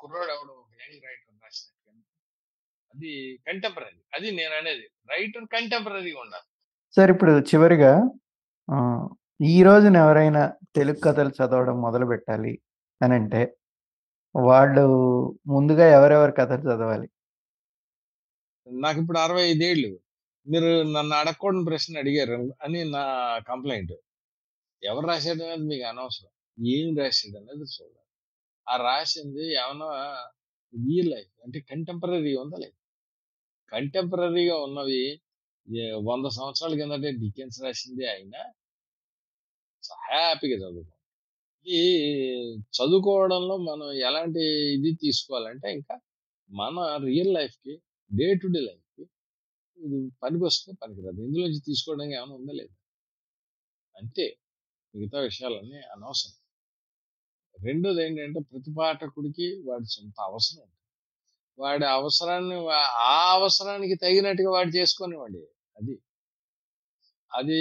కుర్రోడు 0.00 0.32
ఎవడో 0.36 0.54
ఒక 0.62 0.72
యంగ్ 0.82 1.00
రైటర్ 1.06 1.36
రాసినట్టు 1.44 1.79
అది 2.94 3.10
కంటెంపరరీ. 3.46 4.00
అది 4.14 4.28
నేననేది. 4.38 4.86
రైటర్ 5.10 5.46
కంటెంపరరీగా 5.54 6.20
ఉండాలి. 6.20 6.46
సార్ 6.96 7.10
ఇప్పుడు 7.10 7.32
చివరిగా 7.50 7.92
ఈ 9.42 9.62
రోజున 9.62 9.96
ఎవరైనా 9.96 10.42
తెలుగు 10.76 11.00
కథలు 11.04 11.30
చదవడం 11.38 11.76
మొదలుపెట్టాలి 11.82 12.52
అనంటే, 13.00 13.42
వాళ్ళు 14.34 14.84
ముందుగా 15.46 15.86
ఎవరెవరి 15.98 16.32
కథలు 16.32 16.62
చదవాలి? 16.66 17.08
నాకిప్పుడు 18.66 19.18
65 19.18 19.62
ఏళ్ళు. 19.70 19.90
మీరు 20.46 20.70
నన్ను 20.94 21.14
అడగకూడని 21.16 21.64
ప్రశ్న 21.64 21.98
అడిగారు 21.98 22.36
అని 22.64 22.80
నా 22.90 23.04
కంప్లెయింట్. 23.48 23.96
ఎవరు 24.82 25.06
రాసాడనేది 25.06 25.64
మీకు 25.70 25.84
అనవసరం. 25.84 26.32
ఏం 26.66 26.86
రాసాడనేది 27.00 27.66
చూడాలి. 27.76 28.06
ఆ 28.68 28.76
రాసింది 28.88 29.44
ఏమన్నా 29.54 29.88
రియల్ 30.74 31.10
లైఫ్ 31.10 31.34
అంటే 31.44 31.58
కంటెంపరరీ 31.70 32.32
ఉందా 32.36 32.58
లేదా? 32.62 32.76
కంటెంపరరీగా 33.72 34.56
ఉన్నవి 34.66 35.02
వంద 36.08 36.26
సంవత్సరాల 36.38 36.74
కిందటే 36.80 37.10
డికెన్స్ 37.20 37.58
రాసింది 37.64 38.04
అయినా 38.14 38.40
హ్యాపీగా 40.04 40.56
చదువుకోండి 40.56 40.96
ఈ 41.66 41.82
చదువుకోవడంలో 42.78 43.56
మనం 43.68 43.88
ఎలాంటి 44.08 44.42
ఇది 44.76 44.92
తీసుకోవాలంటే 45.02 45.68
ఇంకా 45.72 45.96
మన 46.50 46.76
రియల్ 47.04 47.32
లైఫ్‌కి 47.34 47.74
డే 48.10 48.28
టు 48.42 48.48
డే 48.48 48.60
లైఫ్‌కి 48.68 49.04
ఇది 49.78 49.98
పనికొస్తే 50.22 50.70
పనికిరాదు. 50.82 51.20
ఇందులోంచి 51.26 51.60
తీసుకోవడానికి 51.68 52.16
ఏమైనా 52.18 52.36
ఉందా 52.40 52.54
లేదా? 52.54 52.74
అంతే. 53.96 54.26
మిగతా 54.94 55.18
విషయాలన్నీ 55.22 55.80
అనవసరం. 55.94 56.36
రెండోదేంటంటే 57.56 58.40
ప్రతి 58.50 58.70
పాఠకుడికి 58.76 59.46
వాడి 59.66 59.88
సొంత 59.94 60.16
అవసరం 60.28 60.60
ఉంటుంది. 60.60 60.79
వాడి 61.58 61.84
అవసరాన్ని 61.90 62.56
ఆ 63.06 63.32
అవసరానికి 63.34 63.94
తగినట్టుగా 63.96 64.50
వాడు 64.50 64.70
చేసుకునేవాడి. 64.70 65.42
అది. 65.76 65.94
అది 67.30 67.58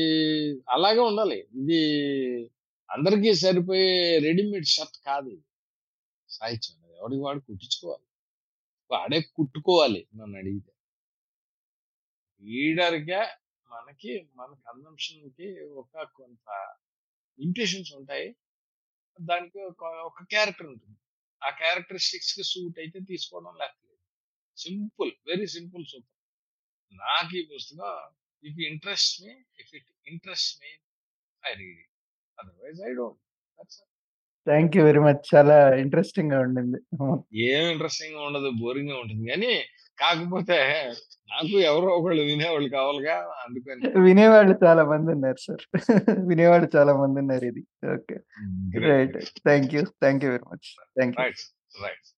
అలాగే 0.70 1.02
ఉండాలి. 1.02 1.40
ఇది 1.54 1.80
అందరికీ 2.90 3.32
సరిపోయే 3.36 3.92
రెడీమేడ్ 4.20 4.68
షర్ట్ 4.68 4.98
కాదు 5.06 5.34
సాహిత్యం 6.30 6.76
అనేది. 6.78 6.98
ఎవడికి 7.00 7.22
వాడు 7.22 7.40
కుట్టించుకోవాలి. 7.40 8.06
వాడే 8.92 9.20
కుట్టుకోవాలి 9.38 10.02
నన్నడిగితే. 10.16 10.72
లీడర్గా 12.44 13.22
మనకి 13.70 14.12
మన 14.36 14.50
కన్జంప్షన్‌కి 14.66 15.48
ఒక 15.74 16.04
కొంత 16.18 16.48
లిమిటేషన్స్ 17.40 17.92
ఉంటాయి. 17.96 18.28
దానికి 19.20 19.60
ఒక 19.72 19.82
ఒక 20.08 20.24
క్యారెక్టర్ 20.32 20.68
ఉంటుంది. 20.68 20.99
ఆ 21.42 21.50
క్యారెక్టరిస్టిక్స్‌కి 21.60 22.44
సూట్ 22.52 22.78
అయితే 22.80 23.00
తీసుకోవడం 23.12 23.54
లేకపోతే 23.62 23.88
లేదు. 23.92 24.04
సింపుల్. 24.58 25.12
Very 25.28 25.48
simple 25.56 25.86
super. 25.86 26.16
నాకు 26.94 27.34
ఈ 27.38 27.44
పుస్తకం 27.52 27.94
if 28.44 28.60
interests 28.72 29.16
me 29.24 29.34
if 29.60 29.74
it 29.76 29.90
interests 30.08 30.56
me 30.62 30.72
I 31.44 31.54
read. 31.56 31.84
Otherwise 32.38 32.82
I 32.84 32.94
don't. 32.96 33.22
Thank 34.48 34.76
you 34.78 34.84
very 34.86 35.02
much. 35.02 35.24
చాలా 35.36 35.56
ఇంట్రెస్టింగ్‌గా 35.84 36.40
ఉండింది. 36.40 36.80
ఏం 37.50 37.66
ఇంట్రెస్టింగ్‌గా 37.72 38.22
ఉండదు. 38.22 38.50
బోరింగ్‌గా 38.62 38.98
ఉంటుంది 39.00 39.26
గానీ, 39.32 39.52
కాకపోతే 40.02 40.93
నాకు 41.32 41.60
ఎవరో 41.60 41.88
ఒకళ్ళు 41.88 42.22
వినేవాళ్ళు 42.22 42.70
కావాలిగా 42.70 43.16
అందుకని. 43.16 44.00
వినేవాళ్ళు 44.00 44.66
చాలా 44.66 44.84
మందున్నారు 44.86 45.38
సార్. 45.41 45.80
వినేవాళ్ళు 46.28 46.78
చాలా 46.78 46.93
మందున్నారు 46.97 47.45
ఇది. 47.45 47.64
Okay. 47.93 48.16
Great. 48.78 49.16
Right. 49.16 49.39
Thank 49.47 49.76
you. 49.76 49.84
Thank 50.04 50.26
you 50.26 50.32
very 50.32 50.43
much. 50.54 50.88
Thank 51.00 51.20
you. 51.20 51.24
Right. 51.24 51.38
Right. 51.84 52.08